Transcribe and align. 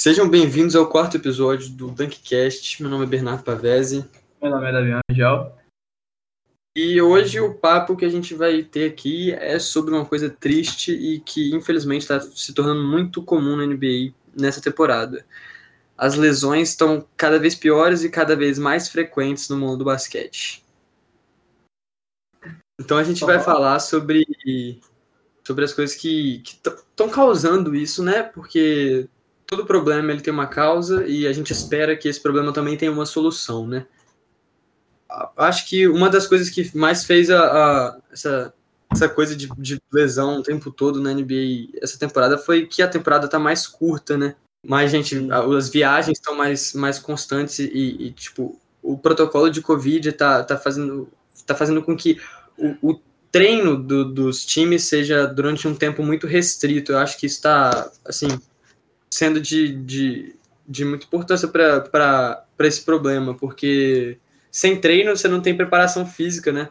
Sejam 0.00 0.26
bem-vindos 0.26 0.74
ao 0.74 0.88
quarto 0.88 1.18
episódio 1.18 1.68
do 1.72 1.90
Dunkcast. 1.90 2.80
Meu 2.80 2.90
nome 2.90 3.04
é 3.04 3.06
Bernardo 3.06 3.44
Pavese. 3.44 4.08
Meu 4.40 4.50
nome 4.50 4.66
é 4.66 4.72
Davi 4.72 4.92
Angel. 5.10 5.54
E 6.74 7.02
hoje 7.02 7.38
o 7.38 7.52
papo 7.52 7.94
que 7.94 8.06
a 8.06 8.08
gente 8.08 8.34
vai 8.34 8.62
ter 8.62 8.90
aqui 8.90 9.30
é 9.32 9.58
sobre 9.58 9.92
uma 9.92 10.06
coisa 10.06 10.30
triste 10.30 10.90
e 10.90 11.20
que 11.20 11.54
infelizmente 11.54 12.00
está 12.00 12.18
se 12.18 12.54
tornando 12.54 12.82
muito 12.82 13.22
comum 13.22 13.56
na 13.56 13.66
NBA 13.66 14.14
nessa 14.34 14.62
temporada. 14.62 15.26
As 15.98 16.14
lesões 16.14 16.70
estão 16.70 17.06
cada 17.14 17.38
vez 17.38 17.54
piores 17.54 18.02
e 18.02 18.08
cada 18.08 18.34
vez 18.34 18.58
mais 18.58 18.88
frequentes 18.88 19.50
no 19.50 19.58
mundo 19.58 19.76
do 19.76 19.84
basquete. 19.84 20.64
Então 22.80 22.96
a 22.96 23.04
gente 23.04 23.22
vai 23.22 23.38
falar 23.38 23.78
sobre, 23.80 24.26
sobre 25.46 25.62
as 25.62 25.74
coisas 25.74 25.94
que 25.94 26.42
estão 26.42 27.10
causando 27.10 27.74
isso, 27.74 28.02
né? 28.02 28.22
Porque 28.22 29.06
todo 29.50 29.66
problema 29.66 30.12
ele 30.12 30.20
tem 30.20 30.32
uma 30.32 30.46
causa 30.46 31.04
e 31.08 31.26
a 31.26 31.32
gente 31.32 31.52
espera 31.52 31.96
que 31.96 32.08
esse 32.08 32.20
problema 32.20 32.52
também 32.52 32.76
tenha 32.76 32.92
uma 32.92 33.04
solução, 33.04 33.66
né? 33.66 33.84
Acho 35.36 35.68
que 35.68 35.88
uma 35.88 36.08
das 36.08 36.28
coisas 36.28 36.48
que 36.48 36.70
mais 36.76 37.04
fez 37.04 37.30
a, 37.30 37.42
a 37.42 37.98
essa, 38.12 38.54
essa 38.92 39.08
coisa 39.08 39.34
de, 39.34 39.48
de, 39.58 39.82
lesão 39.92 40.38
o 40.38 40.42
tempo 40.42 40.70
todo 40.70 41.00
na 41.00 41.12
NBA 41.12 41.78
essa 41.82 41.98
temporada 41.98 42.38
foi 42.38 42.64
que 42.66 42.80
a 42.80 42.86
temporada 42.86 43.26
tá 43.26 43.40
mais 43.40 43.66
curta, 43.66 44.16
né? 44.16 44.36
Mais 44.64 44.92
gente, 44.92 45.18
as 45.32 45.68
viagens 45.68 46.18
estão 46.18 46.36
mais, 46.36 46.72
mais 46.74 47.00
constantes 47.00 47.58
e, 47.58 47.68
e, 47.72 48.12
tipo, 48.12 48.56
o 48.80 48.96
protocolo 48.96 49.50
de 49.50 49.60
Covid 49.60 50.12
tá, 50.12 50.44
tá, 50.44 50.56
fazendo, 50.56 51.08
tá 51.44 51.56
fazendo 51.56 51.82
com 51.82 51.96
que 51.96 52.20
o, 52.56 52.92
o 52.92 53.00
treino 53.32 53.76
do, 53.76 54.04
dos 54.04 54.46
times 54.46 54.84
seja 54.84 55.26
durante 55.26 55.66
um 55.66 55.74
tempo 55.74 56.04
muito 56.04 56.26
restrito. 56.26 56.92
Eu 56.92 56.98
acho 56.98 57.18
que 57.18 57.26
está, 57.26 57.90
assim, 58.04 58.28
sendo 59.12 59.40
de, 59.40 59.74
de, 59.74 60.36
de 60.66 60.84
muita 60.84 61.06
importância 61.06 61.48
para 61.48 62.46
esse 62.60 62.84
problema, 62.84 63.34
porque 63.34 64.18
sem 64.50 64.80
treino 64.80 65.16
você 65.16 65.28
não 65.28 65.40
tem 65.40 65.56
preparação 65.56 66.06
física, 66.06 66.52
né? 66.52 66.68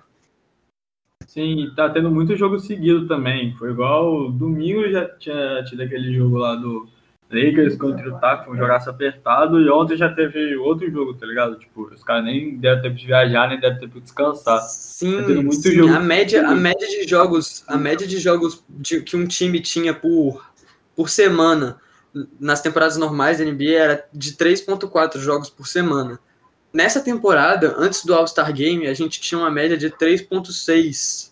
Sim, 1.28 1.72
tá 1.76 1.90
tendo 1.90 2.10
muito 2.10 2.36
jogo 2.36 2.60
seguido 2.60 3.08
também. 3.08 3.54
Foi 3.56 3.72
igual 3.72 4.32
domingo 4.32 4.90
já 4.90 5.08
tinha 5.18 5.64
tido 5.64 5.84
aquele 5.84 6.14
jogo 6.14 6.38
lá 6.38 6.56
do 6.56 6.88
Lakers 7.32 7.76
contra 7.76 8.10
o 8.10 8.20
TAC, 8.20 8.50
um 8.50 8.58
jogaço 8.58 8.90
apertado, 8.90 9.62
e 9.62 9.70
ontem 9.70 9.96
já 9.96 10.10
teve 10.12 10.56
outro 10.58 10.90
jogo, 10.90 11.14
tá 11.14 11.28
ligado? 11.28 11.60
Tipo, 11.60 11.84
os 11.84 12.04
caras 12.04 12.24
nem 12.26 12.58
deram 12.58 12.82
tempo 12.82 12.96
de 12.96 13.06
viajar, 13.06 13.48
nem 13.48 13.60
deram 13.60 13.78
tempo 13.78 13.96
de 13.96 14.02
descansar. 14.02 14.60
Sim, 14.62 15.18
tá 15.18 15.52
sim 15.52 15.90
a 15.90 16.00
média, 16.00 16.48
a 16.48 16.56
média 16.56 16.88
de 16.88 17.08
jogos, 17.08 17.64
a 17.68 17.78
média 17.78 18.08
de 18.08 18.18
jogos 18.18 18.64
de, 18.68 19.02
que 19.02 19.16
um 19.16 19.28
time 19.28 19.60
tinha 19.60 19.94
por, 19.94 20.44
por 20.96 21.08
semana 21.08 21.80
nas 22.40 22.62
temporadas 22.62 22.98
normais 22.98 23.38
da 23.38 23.46
NBA 23.46 23.76
era 23.76 24.08
de 24.12 24.34
3.4 24.34 25.20
jogos 25.20 25.50
por 25.50 25.68
semana. 25.68 26.20
Nessa 26.74 27.02
temporada, 27.02 27.76
antes 27.78 28.06
do 28.06 28.14
All-Star 28.14 28.54
Game, 28.54 28.88
a 28.88 28.94
gente 28.94 29.20
tinha 29.20 29.40
uma 29.40 29.50
média 29.50 29.78
de 29.78 29.90
3.6 29.90 31.32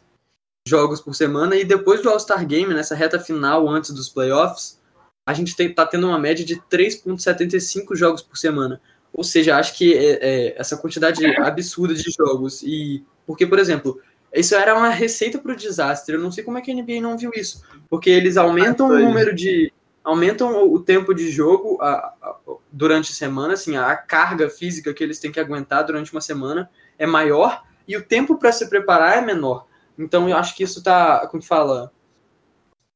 jogos 0.68 1.00
por 1.00 1.16
semana 1.16 1.56
e 1.56 1.64
depois 1.64 2.02
do 2.02 2.10
All-Star 2.10 2.46
Game, 2.46 2.74
nessa 2.74 2.96
reta 2.96 3.20
final 3.20 3.68
antes 3.70 3.92
dos 3.92 4.10
playoffs, 4.10 4.80
a 5.26 5.34
gente 5.34 5.50
está 5.60 5.86
tendo 5.86 6.08
uma 6.08 6.20
média 6.20 6.44
de 6.46 6.56
3,75 6.56 7.96
jogos 7.96 8.22
por 8.22 8.38
semana. 8.38 8.82
Ou 9.14 9.24
seja, 9.24 9.58
acho 9.58 9.78
que 9.78 9.94
é, 9.94 10.20
é, 10.22 10.60
essa 10.60 10.78
quantidade 10.78 11.26
absurda 11.38 11.94
de 11.94 12.10
jogos. 12.12 12.62
E 12.64 13.04
porque, 13.26 13.46
por 13.46 13.60
exemplo, 13.60 14.00
isso 14.34 14.56
era 14.56 14.76
uma 14.76 14.90
receita 14.90 15.38
para 15.38 15.52
o 15.52 15.56
desastre. 15.56 16.16
Eu 16.16 16.22
não 16.22 16.32
sei 16.32 16.44
como 16.44 16.58
é 16.58 16.62
que 16.62 16.72
a 16.72 16.74
NBA 16.74 17.02
não 17.02 17.18
viu 17.18 17.32
isso. 17.36 17.64
Porque 17.90 18.10
eles 18.10 18.38
aumentam 18.38 18.88
o 18.88 19.00
número 19.00 19.36
de. 19.36 19.72
Aumentam 20.08 20.72
o 20.72 20.80
tempo 20.80 21.14
de 21.14 21.30
jogo 21.30 21.78
a, 21.82 22.14
a, 22.22 22.38
durante 22.72 23.12
a 23.12 23.16
semana, 23.16 23.56
assim, 23.56 23.76
a 23.76 23.94
carga 23.94 24.50
física 24.50 24.94
que 24.94 25.04
eles 25.04 25.20
têm 25.20 25.34
que 25.34 25.40
aguentar 25.40 25.86
durante 25.86 26.14
uma 26.14 26.22
semana 26.22 26.70
é 26.98 27.06
maior 27.06 27.62
e 27.86 27.98
o 27.98 28.02
tempo 28.02 28.38
para 28.38 28.54
se 28.54 28.70
preparar 28.70 29.18
é 29.18 29.22
menor. 29.22 29.68
Então 30.00 30.30
eu 30.30 30.38
acho 30.38 30.56
que 30.56 30.64
isso 30.64 30.80
está, 30.80 31.28
como 31.28 31.44
fala, 31.44 31.92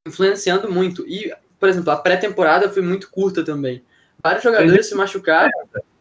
influenciando 0.08 0.72
muito. 0.72 1.06
E 1.06 1.34
por 1.59 1.68
exemplo, 1.68 1.91
a 1.91 1.97
pré-temporada 1.97 2.69
foi 2.69 2.81
muito 2.81 3.12
curta 3.12 3.44
também. 3.44 3.84
Vários 4.24 4.44
jogadores 4.44 4.88
se 4.88 4.96
machucaram 4.96 5.52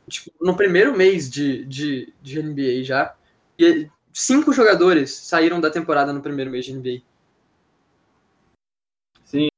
tipo, 0.08 0.30
no 0.40 0.56
primeiro 0.56 0.96
mês 0.96 1.28
de, 1.28 1.64
de, 1.64 2.14
de 2.22 2.40
NBA 2.40 2.84
já. 2.84 3.16
E 3.58 3.90
cinco 4.12 4.52
jogadores 4.52 5.12
saíram 5.12 5.60
da 5.60 5.70
temporada 5.70 6.12
no 6.12 6.22
primeiro 6.22 6.52
mês 6.52 6.64
de 6.64 6.72
NBA. 6.72 7.02
Sim, 9.24 9.48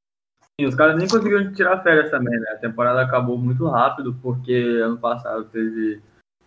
os 0.60 0.74
caras 0.74 0.96
nem 0.96 1.08
conseguiram 1.08 1.52
tirar 1.52 1.82
férias 1.82 2.10
também, 2.10 2.38
né? 2.38 2.50
A 2.52 2.58
temporada 2.58 3.00
acabou 3.00 3.38
muito 3.38 3.66
rápido, 3.66 4.14
porque 4.22 4.80
ano 4.82 4.98
passado 4.98 5.44
teve 5.44 6.00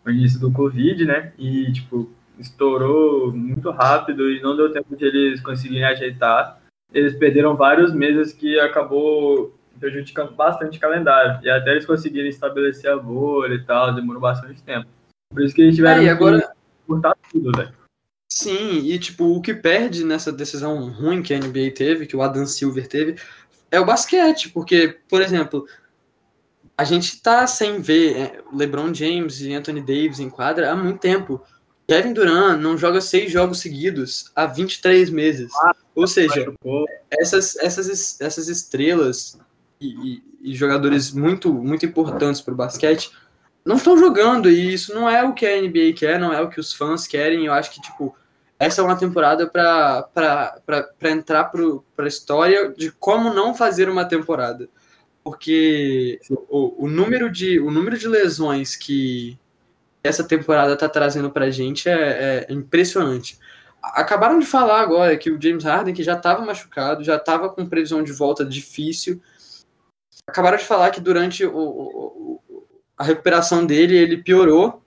o 0.05 0.09
início 0.09 0.39
do 0.39 0.51
Covid, 0.51 1.05
né? 1.05 1.33
E, 1.37 1.71
tipo, 1.73 2.09
estourou 2.39 3.33
muito 3.33 3.71
rápido 3.71 4.29
e 4.31 4.41
não 4.41 4.55
deu 4.55 4.71
tempo 4.71 4.95
de 4.95 5.05
eles 5.05 5.41
conseguirem 5.41 5.85
ajeitar 5.85 6.59
eles 6.93 7.13
perderam 7.13 7.55
vários 7.55 7.93
meses 7.93 8.31
que 8.31 8.57
acabou 8.59 9.53
prejudicando 9.79 10.33
bastante 10.33 10.77
o 10.77 10.81
calendário. 10.81 11.43
E 11.43 11.49
até 11.49 11.71
eles 11.71 11.85
conseguirem 11.85 12.29
estabelecer 12.29 12.89
a 12.89 12.97
bolha 12.97 13.53
e 13.53 13.63
tal, 13.63 13.93
demorou 13.93 14.21
bastante 14.21 14.63
tempo. 14.63 14.87
Por 15.29 15.43
isso 15.43 15.53
que 15.53 15.61
eles 15.61 15.75
tiveram 15.75 16.01
é, 16.01 16.09
agora... 16.09 16.39
que 16.39 16.47
cortar 16.87 17.13
tudo, 17.29 17.51
velho. 17.55 17.73
Sim, 18.31 18.79
e 18.79 18.97
tipo, 18.97 19.25
o 19.25 19.41
que 19.41 19.53
perde 19.53 20.03
nessa 20.03 20.31
decisão 20.31 20.89
ruim 20.89 21.21
que 21.21 21.33
a 21.33 21.37
NBA 21.37 21.71
teve, 21.75 22.05
que 22.05 22.15
o 22.15 22.21
Adam 22.21 22.45
Silver 22.45 22.87
teve, 22.87 23.15
é 23.71 23.79
o 23.79 23.85
basquete, 23.85 24.49
porque, 24.49 24.99
por 25.09 25.21
exemplo, 25.21 25.65
a 26.77 26.83
gente 26.83 27.21
tá 27.21 27.45
sem 27.47 27.79
ver 27.79 28.17
é, 28.17 28.43
LeBron 28.53 28.93
James 28.93 29.41
e 29.41 29.53
Anthony 29.53 29.81
Davis 29.81 30.19
em 30.19 30.29
quadra 30.29 30.71
há 30.71 30.75
muito 30.75 30.99
tempo. 30.99 31.41
Kevin 31.87 32.13
Durant 32.13 32.59
não 32.59 32.77
joga 32.77 32.99
seis 32.99 33.31
jogos 33.31 33.59
seguidos 33.59 34.31
há 34.35 34.45
23 34.45 35.09
meses. 35.09 35.51
Ah, 35.61 35.75
Ou 35.93 36.07
seja, 36.07 36.51
essas, 37.11 37.55
essas, 37.57 38.19
essas 38.19 38.47
estrelas 38.47 39.37
e, 39.79 39.87
e, 39.87 40.23
e 40.51 40.55
jogadores 40.55 41.11
muito, 41.11 41.53
muito 41.53 41.85
importantes 41.85 42.41
para 42.41 42.53
o 42.53 42.57
basquete 42.57 43.11
não 43.65 43.77
estão 43.77 43.97
jogando, 43.97 44.49
e 44.49 44.73
isso 44.73 44.93
não 44.93 45.09
é 45.09 45.23
o 45.23 45.33
que 45.33 45.45
a 45.45 45.59
NBA 45.59 45.93
quer, 45.95 46.19
não 46.19 46.31
é 46.31 46.39
o 46.39 46.49
que 46.49 46.59
os 46.59 46.71
fãs 46.71 47.07
querem. 47.07 47.45
Eu 47.45 47.53
acho 47.53 47.71
que, 47.71 47.81
tipo, 47.81 48.15
essa 48.59 48.81
é 48.81 48.83
uma 48.83 48.97
temporada 48.97 49.47
para 49.47 50.09
entrar 51.03 51.45
para 51.45 52.05
a 52.05 52.07
história 52.07 52.69
de 52.69 52.91
como 52.91 53.33
não 53.33 53.53
fazer 53.53 53.89
uma 53.89 54.05
temporada. 54.05 54.69
Porque 55.23 56.19
o, 56.29 56.85
o, 56.85 56.87
número 56.87 57.31
de, 57.31 57.59
o 57.59 57.71
número 57.71 57.97
de 57.97 58.07
lesões 58.07 58.75
que, 58.75 59.37
essa 60.07 60.23
temporada 60.23 60.77
tá 60.77 60.87
trazendo 60.87 61.31
pra 61.31 61.49
gente 61.49 61.89
é, 61.89 62.45
é, 62.47 62.53
impressionante. 62.53 63.39
Acabaram 63.81 64.39
de 64.39 64.45
falar 64.45 64.81
agora 64.81 65.17
que 65.17 65.29
o 65.29 65.41
James 65.41 65.63
Harden, 65.63 65.93
que 65.93 66.03
já 66.03 66.13
estava 66.13 66.45
machucado, 66.45 67.03
já 67.03 67.15
estava 67.15 67.49
com 67.49 67.67
previsão 67.67 68.03
de 68.03 68.11
volta 68.11 68.45
difícil, 68.45 69.21
acabaram 70.27 70.57
de 70.57 70.63
falar 70.63 70.91
que 70.91 71.01
durante 71.01 71.45
o, 71.45 71.57
o, 71.57 72.41
a 72.97 73.03
recuperação 73.03 73.65
dele 73.65 73.95
ele 73.97 74.17
piorou 74.17 74.81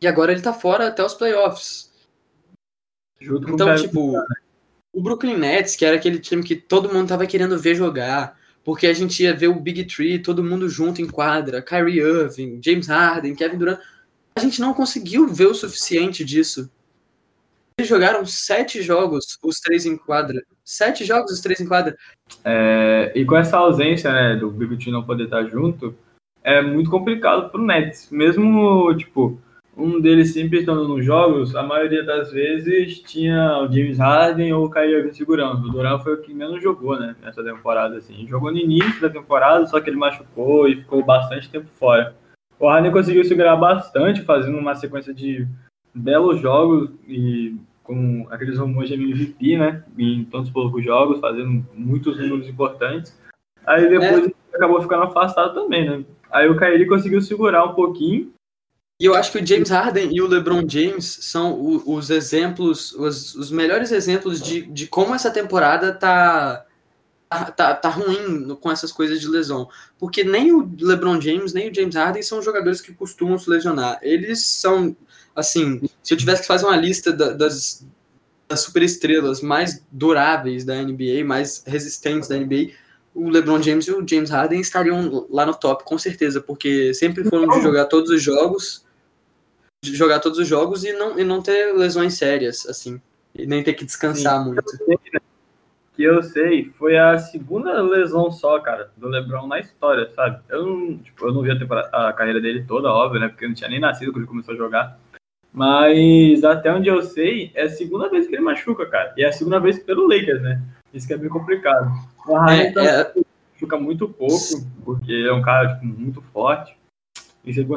e 0.00 0.06
agora 0.06 0.32
ele 0.32 0.42
tá 0.42 0.52
fora 0.52 0.88
até 0.88 1.04
os 1.04 1.14
playoffs. 1.14 1.89
Junto 3.20 3.50
então, 3.50 3.74
tipo, 3.76 4.14
o 4.92 5.02
Brooklyn 5.02 5.36
Nets, 5.36 5.76
que 5.76 5.84
era 5.84 5.96
aquele 5.96 6.18
time 6.18 6.42
que 6.42 6.56
todo 6.56 6.92
mundo 6.92 7.08
tava 7.08 7.26
querendo 7.26 7.58
ver 7.58 7.74
jogar, 7.74 8.38
porque 8.64 8.86
a 8.86 8.92
gente 8.92 9.22
ia 9.22 9.34
ver 9.34 9.48
o 9.48 9.60
Big 9.60 9.84
Tree, 9.84 10.18
todo 10.18 10.44
mundo 10.44 10.68
junto 10.68 11.02
em 11.02 11.06
quadra, 11.06 11.62
Kyrie 11.62 12.00
Irving, 12.00 12.60
James 12.64 12.86
Harden, 12.86 13.34
Kevin 13.34 13.58
Durant 13.58 13.80
a 14.36 14.40
gente 14.40 14.60
não 14.60 14.72
conseguiu 14.72 15.28
ver 15.28 15.46
o 15.46 15.54
suficiente 15.54 16.24
disso. 16.24 16.70
Eles 17.78 17.88
jogaram 17.88 18.24
sete 18.26 18.82
jogos, 18.82 19.38
os 19.42 19.58
três 19.58 19.86
em 19.86 19.96
quadra. 19.96 20.42
Sete 20.64 21.04
jogos, 21.04 21.32
os 21.32 21.40
três 21.40 21.60
em 21.60 21.66
quadra. 21.66 21.96
É, 22.44 23.12
e 23.14 23.24
com 23.24 23.36
essa 23.36 23.56
ausência 23.56 24.12
né, 24.12 24.36
do 24.36 24.50
Big 24.50 24.90
não 24.90 25.04
poder 25.04 25.24
estar 25.24 25.44
junto, 25.44 25.94
é 26.42 26.62
muito 26.62 26.90
complicado 26.90 27.50
pro 27.50 27.62
Nets. 27.62 28.08
Mesmo, 28.10 28.94
tipo, 28.96 29.38
um 29.76 30.00
deles 30.00 30.32
sempre 30.32 30.60
estando 30.60 30.86
nos 30.86 31.04
jogos, 31.04 31.54
a 31.54 31.62
maioria 31.62 32.04
das 32.04 32.30
vezes 32.30 33.00
tinha 33.00 33.58
o 33.58 33.72
James 33.72 33.98
Harden 33.98 34.52
ou 34.52 34.66
o 34.66 34.70
Kyrie 34.70 34.96
Irving 34.96 35.12
segurando. 35.12 35.66
O 35.66 35.70
Durant 35.70 36.02
foi 36.02 36.14
o 36.14 36.20
que 36.20 36.34
menos 36.34 36.62
jogou, 36.62 36.98
né, 36.98 37.16
nessa 37.22 37.42
temporada, 37.42 37.96
assim. 37.96 38.26
Jogou 38.26 38.50
no 38.50 38.58
início 38.58 39.00
da 39.00 39.08
temporada, 39.08 39.66
só 39.66 39.80
que 39.80 39.88
ele 39.88 39.96
machucou 39.96 40.68
e 40.68 40.76
ficou 40.76 41.04
bastante 41.04 41.48
tempo 41.48 41.68
fora. 41.78 42.14
O 42.58 42.68
Harden 42.68 42.92
conseguiu 42.92 43.24
segurar 43.24 43.56
bastante, 43.56 44.22
fazendo 44.22 44.58
uma 44.58 44.74
sequência 44.74 45.14
de 45.14 45.46
belos 45.94 46.40
jogos 46.40 46.90
e 47.08 47.56
com 47.82 48.26
aqueles 48.30 48.58
rumores 48.58 48.88
de 48.88 48.94
MVP, 48.94 49.56
né? 49.56 49.82
Em 49.98 50.24
tantos 50.24 50.50
poucos 50.50 50.84
jogos, 50.84 51.20
fazendo 51.20 51.64
muitos 51.74 52.18
números 52.18 52.46
importantes. 52.48 53.18
Aí 53.66 53.88
depois 53.88 54.28
é. 54.28 54.56
acabou 54.56 54.80
ficando 54.80 55.04
afastado 55.04 55.54
também, 55.54 55.88
né? 55.88 56.04
Aí 56.30 56.48
o 56.48 56.56
Kyrie 56.56 56.86
conseguiu 56.86 57.20
segurar 57.20 57.64
um 57.64 57.74
pouquinho. 57.74 58.30
E 59.00 59.06
eu 59.06 59.14
acho 59.14 59.32
que 59.32 59.38
o 59.38 59.46
James 59.46 59.70
Harden 59.70 60.14
e 60.14 60.20
o 60.20 60.26
LeBron 60.26 60.68
James 60.68 61.20
são 61.22 61.82
os 61.86 62.10
exemplos, 62.10 62.92
os, 62.92 63.34
os 63.34 63.50
melhores 63.50 63.90
exemplos 63.90 64.42
de, 64.42 64.60
de 64.60 64.86
como 64.86 65.14
essa 65.14 65.30
temporada 65.30 65.90
tá 65.90 66.66
tá, 67.30 67.44
tá, 67.50 67.74
tá 67.74 67.88
ruim 67.88 68.54
com 68.60 68.70
essas 68.70 68.92
coisas 68.92 69.20
de 69.20 69.28
lesão. 69.28 69.68
Porque 69.98 70.22
nem 70.22 70.52
o 70.52 70.68
LeBron 70.78 71.18
James, 71.18 71.54
nem 71.54 71.70
o 71.70 71.74
James 71.74 71.94
Harden 71.94 72.22
são 72.22 72.42
jogadores 72.42 72.82
que 72.82 72.92
costumam 72.92 73.38
se 73.38 73.48
lesionar. 73.48 73.98
Eles 74.02 74.44
são, 74.44 74.94
assim, 75.34 75.80
se 76.02 76.12
eu 76.12 76.18
tivesse 76.18 76.42
que 76.42 76.48
fazer 76.48 76.66
uma 76.66 76.76
lista 76.76 77.12
da, 77.12 77.32
das, 77.32 77.86
das 78.46 78.60
superestrelas 78.60 79.40
mais 79.40 79.82
duráveis 79.90 80.64
da 80.64 80.74
NBA, 80.74 81.24
mais 81.24 81.62
resistentes 81.64 82.28
da 82.28 82.36
NBA, 82.36 82.72
o 83.14 83.30
LeBron 83.30 83.62
James 83.62 83.86
e 83.86 83.92
o 83.92 84.06
James 84.06 84.28
Harden 84.28 84.60
estariam 84.60 85.26
lá 85.30 85.46
no 85.46 85.54
top, 85.54 85.84
com 85.84 85.96
certeza, 85.96 86.40
porque 86.40 86.92
sempre 86.92 87.24
foram 87.24 87.46
de 87.48 87.62
jogar 87.62 87.86
todos 87.86 88.10
os 88.10 88.22
jogos, 88.22 88.84
de 89.82 89.96
jogar 89.96 90.20
todos 90.20 90.38
os 90.38 90.46
jogos 90.46 90.84
e 90.84 90.92
não, 90.92 91.18
e 91.18 91.24
não 91.24 91.42
ter 91.42 91.72
lesões 91.72 92.14
sérias, 92.14 92.66
assim, 92.66 93.00
e 93.34 93.46
nem 93.46 93.62
ter 93.62 93.72
que 93.72 93.84
descansar 93.84 94.38
Sim. 94.38 94.50
muito. 94.50 94.62
Né? 94.86 95.20
Que 95.96 96.02
eu 96.02 96.22
sei, 96.22 96.66
foi 96.78 96.98
a 96.98 97.18
segunda 97.18 97.80
lesão 97.82 98.30
só, 98.30 98.58
cara, 98.60 98.90
do 98.96 99.08
LeBron 99.08 99.46
na 99.46 99.58
história, 99.58 100.08
sabe? 100.14 100.40
Eu 100.48 100.66
não, 100.66 100.98
tipo, 100.98 101.26
eu 101.26 101.32
não 101.32 101.42
vi 101.42 101.50
a, 101.50 102.08
a 102.08 102.12
carreira 102.12 102.40
dele 102.40 102.64
toda, 102.66 102.92
óbvio, 102.92 103.20
né? 103.20 103.28
Porque 103.28 103.44
eu 103.44 103.48
não 103.48 103.56
tinha 103.56 103.70
nem 103.70 103.80
nascido 103.80 104.12
quando 104.12 104.18
ele 104.18 104.26
começou 104.26 104.54
a 104.54 104.58
jogar. 104.58 104.98
Mas 105.52 106.44
até 106.44 106.72
onde 106.72 106.88
eu 106.88 107.02
sei, 107.02 107.50
é 107.54 107.64
a 107.64 107.70
segunda 107.70 108.08
vez 108.08 108.26
que 108.26 108.34
ele 108.34 108.42
machuca, 108.42 108.86
cara. 108.86 109.12
E 109.16 109.24
é 109.24 109.28
a 109.28 109.32
segunda 109.32 109.58
vez 109.58 109.78
pelo 109.78 110.06
Lakers, 110.06 110.42
né? 110.42 110.62
Isso 110.92 111.06
que 111.06 111.14
é 111.14 111.16
bem 111.16 111.28
complicado. 111.28 111.90
O 112.26 112.34
Harden 112.34 112.86
é, 112.86 113.00
é... 113.00 113.12
machuca 113.54 113.76
muito 113.76 114.08
pouco, 114.08 114.36
porque 114.84 115.12
é 115.12 115.32
um 115.32 115.42
cara 115.42 115.74
tipo, 115.74 115.86
muito 115.86 116.22
forte. 116.32 116.76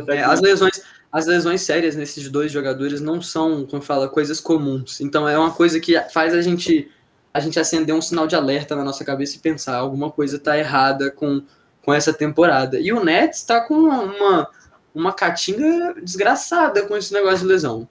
É, 0.09 0.23
as 0.23 0.41
lesões, 0.41 0.81
as 1.11 1.25
lesões 1.25 1.61
sérias 1.61 1.95
nesses 1.95 2.29
dois 2.29 2.51
jogadores 2.51 2.99
não 2.99 3.21
são, 3.21 3.65
como 3.65 3.81
fala, 3.81 4.09
coisas 4.09 4.39
comuns. 4.39 4.99
Então 4.99 5.27
é 5.27 5.37
uma 5.37 5.51
coisa 5.51 5.79
que 5.79 5.99
faz 6.09 6.33
a 6.33 6.41
gente 6.41 6.91
a 7.33 7.39
gente 7.39 7.59
acender 7.59 7.95
um 7.95 8.01
sinal 8.01 8.27
de 8.27 8.35
alerta 8.35 8.75
na 8.75 8.83
nossa 8.83 9.03
cabeça 9.03 9.35
e 9.35 9.39
pensar 9.39 9.75
alguma 9.75 10.11
coisa 10.11 10.37
está 10.37 10.55
errada 10.57 11.09
com, 11.09 11.41
com 11.81 11.91
essa 11.91 12.13
temporada. 12.13 12.79
E 12.79 12.93
o 12.93 13.03
Nets 13.03 13.39
está 13.39 13.61
com 13.61 13.73
uma, 13.73 14.47
uma 14.93 15.11
catinga 15.11 15.95
desgraçada 15.99 16.85
com 16.85 16.95
esse 16.95 17.11
negócio 17.11 17.39
de 17.39 17.45
lesão. 17.45 17.87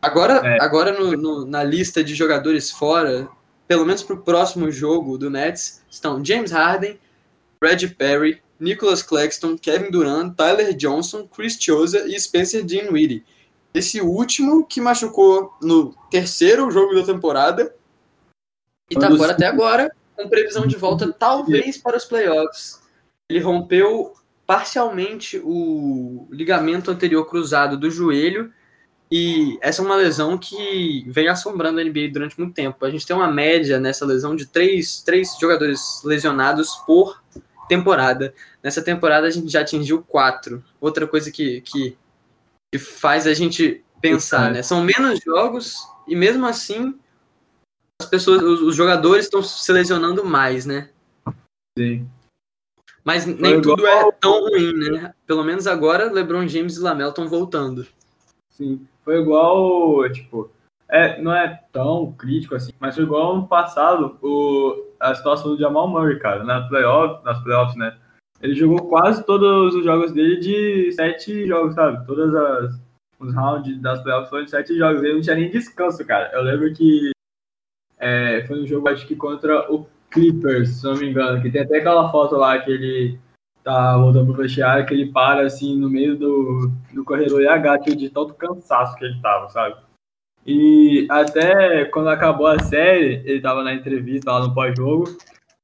Agora, 0.00 0.34
é. 0.34 0.62
agora 0.62 0.92
no, 0.92 1.16
no, 1.16 1.44
na 1.44 1.64
lista 1.64 2.04
de 2.04 2.14
jogadores 2.14 2.70
fora, 2.70 3.28
pelo 3.66 3.84
menos 3.84 4.04
para 4.04 4.14
o 4.14 4.22
próximo 4.22 4.70
jogo 4.70 5.18
do 5.18 5.28
Nets, 5.28 5.82
estão 5.90 6.24
James 6.24 6.52
Harden, 6.52 6.96
Brad 7.60 7.82
Perry, 7.94 8.40
Nicholas 8.58 9.02
Claxton, 9.02 9.56
Kevin 9.56 9.90
Durant, 9.90 10.34
Tyler 10.34 10.74
Johnson, 10.74 11.26
Chris 11.26 11.56
Chosa 11.60 12.06
e 12.06 12.18
Spencer 12.18 12.64
Dinwiddie. 12.64 13.24
Esse 13.74 14.00
último 14.00 14.66
que 14.66 14.80
machucou 14.80 15.52
no 15.60 15.94
terceiro 16.10 16.70
jogo 16.70 16.94
da 16.94 17.04
temporada 17.04 17.74
e 18.90 18.94
tá 18.94 19.14
fora 19.14 19.32
até 19.32 19.46
agora, 19.46 19.90
com 20.14 20.28
previsão 20.28 20.66
de 20.66 20.76
volta 20.76 21.12
talvez 21.12 21.76
para 21.76 21.96
os 21.96 22.04
playoffs. 22.04 22.80
Ele 23.28 23.40
rompeu 23.40 24.14
parcialmente 24.46 25.40
o 25.44 26.28
ligamento 26.30 26.90
anterior 26.90 27.26
cruzado 27.26 27.76
do 27.76 27.90
joelho 27.90 28.52
e 29.10 29.56
essa 29.60 29.82
é 29.82 29.84
uma 29.84 29.96
lesão 29.96 30.36
que 30.36 31.04
vem 31.08 31.28
assombrando 31.28 31.80
a 31.80 31.84
NBA 31.84 32.08
durante 32.12 32.38
muito 32.38 32.54
tempo. 32.54 32.84
A 32.84 32.90
gente 32.90 33.06
tem 33.06 33.14
uma 33.14 33.30
média 33.30 33.78
nessa 33.78 34.04
lesão 34.04 34.34
de 34.34 34.46
três, 34.46 35.00
três 35.02 35.36
jogadores 35.38 36.02
lesionados 36.04 36.76
por 36.86 37.22
temporada. 37.68 38.34
Nessa 38.62 38.82
temporada 38.82 39.26
a 39.26 39.30
gente 39.30 39.48
já 39.48 39.60
atingiu 39.60 40.02
quatro. 40.02 40.62
Outra 40.80 41.06
coisa 41.06 41.30
que, 41.30 41.60
que, 41.62 41.96
que 42.72 42.78
faz 42.78 43.26
a 43.26 43.34
gente 43.34 43.84
pensar, 44.00 44.50
né? 44.52 44.62
São 44.62 44.82
menos 44.82 45.20
jogos 45.24 45.76
e 46.06 46.14
mesmo 46.14 46.46
assim 46.46 46.98
as 48.00 48.08
pessoas, 48.08 48.42
os, 48.42 48.60
os 48.60 48.76
jogadores 48.76 49.24
estão 49.24 49.42
se 49.42 49.72
lesionando 49.72 50.24
mais, 50.24 50.66
né? 50.66 50.90
Sim. 51.78 52.08
Mas 53.04 53.24
Foi 53.24 53.34
nem 53.34 53.54
igual... 53.54 53.76
tudo 53.76 53.86
é 53.86 54.12
tão 54.12 54.40
ruim, 54.40 54.72
né? 54.72 55.14
Pelo 55.26 55.44
menos 55.44 55.66
agora 55.66 56.12
LeBron 56.12 56.46
James 56.46 56.76
e 56.76 56.80
Lamelo 56.80 57.10
estão 57.10 57.28
voltando. 57.28 57.86
Sim. 58.50 58.86
Foi 59.04 59.20
igual, 59.20 60.10
tipo, 60.12 60.50
é, 60.88 61.20
não 61.20 61.32
é 61.34 61.60
tão 61.72 62.12
crítico 62.12 62.54
assim, 62.54 62.72
mas 62.78 62.94
foi 62.94 63.04
igual 63.04 63.34
ano 63.34 63.48
passado 63.48 64.18
o, 64.22 64.92
a 65.00 65.14
situação 65.14 65.54
do 65.54 65.60
Jamal 65.60 65.88
Murray, 65.88 66.18
cara, 66.18 66.44
na 66.44 66.66
playoff, 66.68 67.24
nas 67.24 67.42
playoffs, 67.42 67.76
né? 67.76 67.96
Ele 68.40 68.54
jogou 68.54 68.88
quase 68.88 69.24
todos 69.24 69.74
os 69.74 69.84
jogos 69.84 70.12
dele 70.12 70.38
de 70.38 70.92
sete 70.92 71.46
jogos, 71.46 71.74
sabe? 71.74 72.06
Todas 72.06 72.34
as 72.34 72.86
os 73.18 73.34
rounds 73.34 73.80
das 73.80 74.02
playoffs 74.02 74.30
foram 74.30 74.44
de 74.44 74.50
sete 74.50 74.76
jogos. 74.76 75.02
Ele 75.02 75.14
não 75.14 75.20
tinha 75.20 75.36
nem 75.36 75.50
descanso, 75.50 76.04
cara. 76.04 76.30
Eu 76.32 76.42
lembro 76.42 76.72
que 76.74 77.10
é, 77.98 78.44
foi 78.46 78.62
um 78.62 78.66
jogo, 78.66 78.88
acho 78.88 79.06
que 79.06 79.16
contra 79.16 79.72
o 79.72 79.86
Clippers, 80.10 80.80
se 80.80 80.84
não 80.84 80.96
me 80.96 81.10
engano, 81.10 81.40
que 81.40 81.50
tem 81.50 81.62
até 81.62 81.78
aquela 81.78 82.10
foto 82.10 82.36
lá 82.36 82.58
que 82.58 82.70
ele 82.70 83.18
tá 83.64 83.96
voltando 83.96 84.32
pro 84.32 84.42
vestiário, 84.42 84.86
que 84.86 84.94
ele 84.94 85.10
para 85.10 85.42
assim 85.42 85.76
no 85.76 85.90
meio 85.90 86.16
do, 86.16 86.70
do 86.92 87.04
corredor 87.04 87.42
e 87.42 87.48
agacha 87.48 87.96
de 87.96 88.08
tanto 88.08 88.34
cansaço 88.34 88.96
que 88.96 89.04
ele 89.04 89.20
tava, 89.20 89.48
sabe? 89.48 89.76
E 90.46 91.06
até 91.10 91.84
quando 91.86 92.08
acabou 92.08 92.46
a 92.46 92.58
série, 92.60 93.22
ele 93.24 93.40
tava 93.40 93.64
na 93.64 93.74
entrevista 93.74 94.30
lá 94.30 94.46
no 94.46 94.54
pós-jogo, 94.54 95.16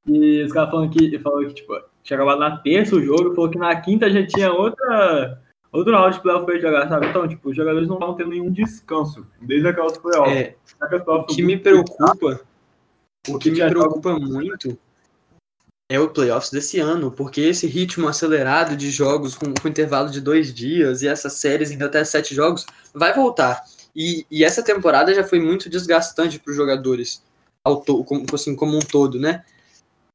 e 0.06 0.42
os 0.42 0.52
caras 0.52 0.70
falando 0.70 0.90
que, 0.90 1.18
falou 1.20 1.46
que 1.46 1.54
tipo, 1.54 1.80
tinha 2.02 2.16
acabado 2.16 2.40
na 2.40 2.56
terça 2.56 2.96
o 2.96 3.02
jogo, 3.02 3.34
falou 3.34 3.50
que 3.50 3.58
na 3.58 3.74
quinta 3.80 4.10
já 4.10 4.26
tinha 4.26 4.52
outra 4.52 5.40
outro 5.70 5.92
round 5.92 6.16
de 6.16 6.22
playoff 6.22 6.44
pra 6.44 6.58
jogar, 6.58 6.88
sabe? 6.88 7.06
Então, 7.06 7.26
tipo, 7.26 7.48
os 7.48 7.56
jogadores 7.56 7.88
não 7.88 7.96
estavam 7.96 8.14
tendo 8.14 8.30
nenhum 8.30 8.50
descanso 8.50 9.26
desde 9.40 9.68
aquelas 9.68 9.96
playoffs. 9.96 10.36
É, 10.36 10.54
o 11.06 11.24
que 11.24 11.42
me 11.42 11.56
preocupa, 11.56 12.40
o 13.28 13.38
que 13.38 13.50
me 13.50 13.64
preocupa 13.64 14.18
muito 14.18 14.76
é 15.88 16.00
o 16.00 16.08
playoffs 16.08 16.50
desse 16.50 16.80
ano, 16.80 17.10
porque 17.10 17.40
esse 17.40 17.66
ritmo 17.66 18.08
acelerado 18.08 18.76
de 18.76 18.90
jogos 18.90 19.34
com, 19.34 19.52
com 19.54 19.68
intervalo 19.68 20.10
de 20.10 20.20
dois 20.20 20.52
dias 20.52 21.02
e 21.02 21.08
essas 21.08 21.34
séries 21.34 21.70
indo 21.70 21.84
até 21.84 22.04
sete 22.04 22.34
jogos 22.34 22.66
vai 22.92 23.14
voltar. 23.14 23.62
E, 23.94 24.26
e 24.30 24.44
essa 24.44 24.62
temporada 24.62 25.14
já 25.14 25.22
foi 25.22 25.40
muito 25.40 25.68
desgastante 25.68 26.38
para 26.38 26.50
os 26.50 26.56
jogadores, 26.56 27.22
ao 27.62 27.80
to, 27.80 28.02
como, 28.04 28.24
assim, 28.32 28.56
como 28.56 28.76
um 28.76 28.80
todo, 28.80 29.18
né? 29.18 29.44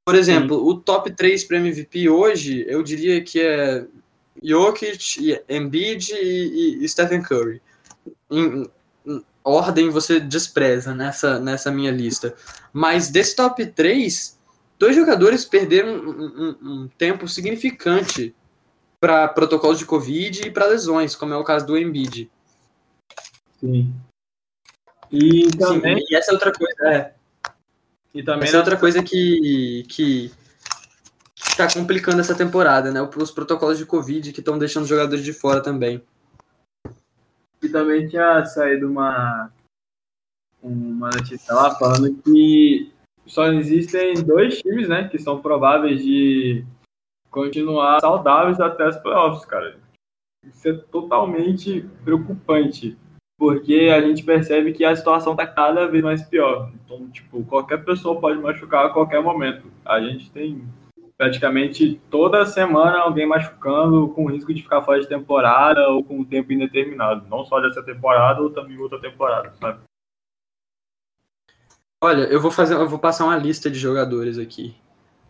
Por 0.05 0.15
exemplo, 0.15 0.57
Sim. 0.57 0.63
o 0.63 0.75
top 0.75 1.11
3 1.11 1.43
para 1.43 1.57
MVP 1.57 2.09
hoje, 2.09 2.65
eu 2.67 2.81
diria 2.81 3.21
que 3.21 3.41
é 3.41 3.85
Jokic, 4.41 5.41
Embiid 5.49 6.13
e, 6.13 6.83
e 6.83 6.89
Stephen 6.89 7.21
Curry. 7.21 7.61
Em, 8.31 8.69
em, 9.05 9.23
ordem 9.43 9.89
você 9.89 10.19
despreza 10.19 10.93
nessa, 10.93 11.39
nessa 11.39 11.71
minha 11.71 11.91
lista. 11.91 12.35
Mas 12.73 13.09
desse 13.09 13.35
top 13.35 13.65
3, 13.65 14.37
dois 14.77 14.95
jogadores 14.95 15.45
perderam 15.45 15.95
um, 15.95 16.55
um, 16.61 16.71
um 16.71 16.87
tempo 16.97 17.27
significante 17.27 18.35
para 18.99 19.27
protocolos 19.27 19.77
de 19.77 19.85
Covid 19.85 20.47
e 20.47 20.51
para 20.51 20.67
lesões, 20.67 21.15
como 21.15 21.33
é 21.33 21.37
o 21.37 21.43
caso 21.43 21.65
do 21.65 21.77
Embiid. 21.77 22.29
Sim. 23.67 23.93
E 25.11 25.49
também. 25.57 25.97
Sim, 25.97 26.05
e 26.09 26.15
essa 26.15 26.31
é 26.31 26.33
outra 26.33 26.53
coisa. 26.53 26.87
É. 26.89 27.13
E 28.13 28.23
também 28.23 28.47
essa 28.47 28.55
é 28.55 28.59
outra 28.59 28.77
coisa 28.77 29.03
que, 29.03 29.85
que 29.89 30.31
está 31.35 31.71
complicando 31.71 32.21
essa 32.21 32.35
temporada, 32.35 32.91
né? 32.91 33.01
Os 33.01 33.31
protocolos 33.31 33.77
de 33.77 33.85
Covid 33.85 34.31
que 34.31 34.39
estão 34.39 34.57
deixando 34.57 34.83
os 34.83 34.89
jogadores 34.89 35.23
de 35.23 35.33
fora 35.33 35.61
também. 35.61 36.01
E 37.61 37.69
também 37.69 38.07
tinha 38.07 38.45
saído 38.45 38.89
uma, 38.89 39.51
uma 40.61 41.09
notícia 41.09 41.53
lá 41.53 41.75
falando 41.75 42.13
que 42.23 42.93
só 43.25 43.51
existem 43.51 44.13
dois 44.23 44.59
times, 44.59 44.87
né, 44.87 45.09
que 45.09 45.19
são 45.19 45.41
prováveis 45.41 46.01
de 46.01 46.63
continuar 47.29 47.99
saudáveis 47.99 48.59
até 48.59 48.87
os 48.87 48.95
playoffs, 48.97 49.45
cara. 49.45 49.77
Isso 50.45 50.69
é 50.69 50.73
totalmente 50.73 51.81
preocupante, 52.03 52.97
porque 53.37 53.91
a 53.93 54.01
gente 54.01 54.23
percebe 54.23 54.73
que 54.73 54.83
a 54.83 54.95
situação 54.95 55.35
tá 55.35 55.45
cada 55.45 55.87
vez 55.87 56.03
mais 56.03 56.23
pior. 56.23 56.71
Então, 56.83 57.07
tipo, 57.09 57.43
qualquer 57.45 57.85
pessoa 57.85 58.19
pode 58.19 58.39
machucar 58.39 58.87
a 58.87 58.89
qualquer 58.89 59.21
momento. 59.21 59.71
A 59.85 60.01
gente 60.01 60.31
tem 60.31 60.67
praticamente 61.15 62.01
toda 62.09 62.45
semana 62.45 62.99
alguém 62.99 63.27
machucando 63.27 64.07
com 64.09 64.29
risco 64.29 64.53
de 64.53 64.61
ficar 64.61 64.81
fora 64.81 64.99
de 64.99 65.07
temporada 65.07 65.87
ou 65.89 66.03
com 66.03 66.23
tempo 66.23 66.51
indeterminado. 66.51 67.27
Não 67.29 67.45
só 67.45 67.59
dessa 67.59 67.83
temporada 67.83 68.41
ou 68.41 68.49
também 68.49 68.77
outra 68.79 68.99
temporada, 68.99 69.53
sabe? 69.59 69.79
Olha, 72.03 72.23
eu 72.23 72.39
vou 72.39 72.51
fazer, 72.51 72.75
eu 72.75 72.87
vou 72.87 72.99
passar 72.99 73.25
uma 73.25 73.37
lista 73.37 73.69
de 73.69 73.79
jogadores 73.79 74.37
aqui. 74.37 74.75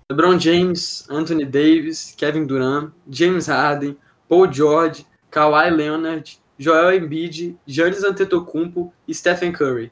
LeBron 0.10 0.40
James, 0.40 1.06
Anthony 1.10 1.46
Davis, 1.46 2.14
Kevin 2.18 2.46
Durant, 2.46 2.92
James 3.10 3.48
Harden, 3.48 3.98
Paul 4.28 4.52
George, 4.52 5.06
Kawhi 5.30 5.70
Leonard, 5.70 6.40
Joel 6.58 6.96
Embiid, 6.96 7.58
Giannis 7.66 8.04
Antetokounmpo 8.04 8.94
e 9.08 9.14
Stephen 9.14 9.52
Curry. 9.52 9.92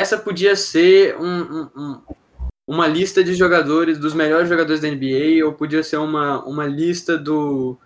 Essa 0.00 0.16
podia 0.16 0.54
ser 0.54 1.16
um, 1.16 1.42
um, 1.42 1.70
um 1.76 2.02
uma 2.68 2.86
lista 2.86 3.24
de 3.24 3.32
jogadores, 3.32 3.98
dos 3.98 4.12
melhores 4.12 4.46
jogadores 4.46 4.82
da 4.82 4.90
NBA, 4.90 5.42
ou 5.42 5.54
podia 5.54 5.82
ser 5.82 5.96
uma, 5.96 6.44
uma 6.44 6.66
lista 6.66 7.16
do, 7.16 7.78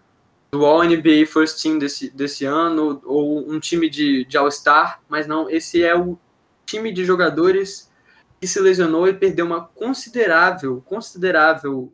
do 0.51 0.67
All 0.67 0.83
NBA 0.83 1.25
First 1.25 1.63
Team 1.63 1.79
desse, 1.79 2.11
desse 2.11 2.45
ano, 2.45 3.01
ou 3.05 3.49
um 3.49 3.61
time 3.61 3.89
de, 3.89 4.25
de 4.25 4.37
All-Star, 4.37 5.01
mas 5.09 5.29
não, 5.29 5.49
esse 5.49 5.85
é 5.85 5.97
o 5.97 6.19
time 6.67 6.93
de 6.93 7.05
jogadores 7.05 7.93
que 8.41 8.47
se 8.49 8.59
lesionou 8.59 9.07
e 9.07 9.15
perdeu 9.15 9.47
uma 9.47 9.61
considerável, 9.67 10.83
considerável 10.85 11.93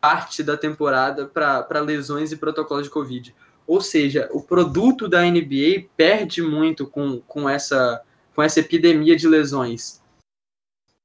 parte 0.00 0.44
da 0.44 0.56
temporada 0.56 1.26
para 1.26 1.80
lesões 1.80 2.30
e 2.30 2.36
protocolos 2.36 2.84
de 2.84 2.90
Covid. 2.90 3.34
Ou 3.72 3.80
seja, 3.80 4.28
o 4.32 4.42
produto 4.42 5.08
da 5.08 5.22
NBA 5.22 5.86
perde 5.96 6.42
muito 6.42 6.86
com, 6.86 7.20
com, 7.20 7.48
essa, 7.48 8.02
com 8.34 8.42
essa 8.42 8.60
epidemia 8.60 9.16
de 9.16 9.26
lesões. 9.26 9.98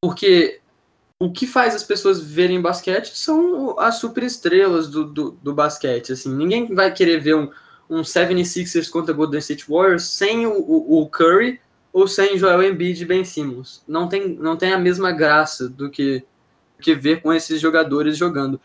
Porque 0.03 0.59
o 1.17 1.31
que 1.31 1.47
faz 1.47 1.73
as 1.73 1.83
pessoas 1.83 2.21
verem 2.21 2.61
basquete 2.61 3.17
são 3.17 3.79
as 3.79 3.99
superestrelas 3.99 4.89
do, 4.89 5.05
do, 5.05 5.31
do 5.41 5.53
basquete. 5.53 6.11
Assim, 6.11 6.35
ninguém 6.35 6.75
vai 6.75 6.93
querer 6.93 7.21
ver 7.21 7.37
um, 7.37 7.49
um 7.89 8.01
76ers 8.01 8.89
contra 8.89 9.13
Golden 9.13 9.39
State 9.39 9.63
Warriors 9.65 10.03
sem 10.03 10.45
o, 10.45 10.51
o, 10.51 11.03
o 11.03 11.07
Curry 11.07 11.61
ou 11.93 12.05
sem 12.05 12.37
Joel 12.37 12.63
Embiid 12.63 13.01
e 13.01 13.05
Ben 13.05 13.23
Simmons. 13.23 13.81
Não 13.87 14.09
tem, 14.09 14.27
não 14.27 14.57
tem 14.57 14.73
a 14.73 14.77
mesma 14.77 15.13
graça 15.13 15.69
do 15.69 15.89
que, 15.89 16.21
que 16.81 16.93
ver 16.93 17.21
com 17.21 17.31
esses 17.31 17.61
jogadores 17.61 18.17
jogando. 18.17 18.59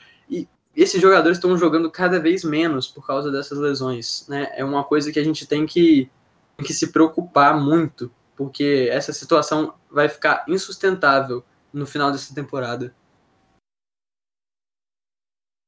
Esses 0.74 1.00
jogadores 1.00 1.38
estão 1.38 1.56
jogando 1.56 1.90
cada 1.90 2.18
vez 2.18 2.44
menos 2.44 2.88
por 2.88 3.06
causa 3.06 3.30
dessas 3.30 3.58
lesões. 3.58 4.26
Né? 4.28 4.50
É 4.54 4.64
uma 4.64 4.82
coisa 4.84 5.12
que 5.12 5.18
a 5.18 5.24
gente 5.24 5.46
tem 5.46 5.66
que, 5.66 6.10
tem 6.56 6.66
que 6.66 6.72
se 6.72 6.92
preocupar 6.92 7.60
muito, 7.60 8.10
porque 8.36 8.88
essa 8.90 9.12
situação 9.12 9.74
vai 9.90 10.08
ficar 10.08 10.44
insustentável 10.48 11.44
no 11.72 11.86
final 11.86 12.10
dessa 12.10 12.34
temporada. 12.34 12.94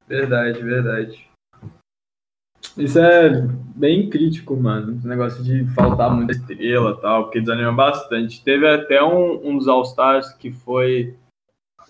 Verdade, 0.07 0.63
verdade. 0.63 1.29
Isso 2.77 2.99
é 2.99 3.47
bem 3.75 4.11
crítico, 4.11 4.57
mano. 4.57 4.97
Esse 4.97 5.07
negócio 5.07 5.43
de 5.43 5.67
faltar 5.75 6.11
muita 6.15 6.33
estrela 6.33 7.01
tal, 7.01 7.25
porque 7.25 7.41
desanima 7.41 7.73
bastante. 7.73 8.43
Teve 8.43 8.69
até 8.69 9.03
um, 9.03 9.49
um 9.49 9.59
dos 9.59 9.69
All-Stars 9.69 10.33
que 10.35 10.51
foi. 10.51 11.17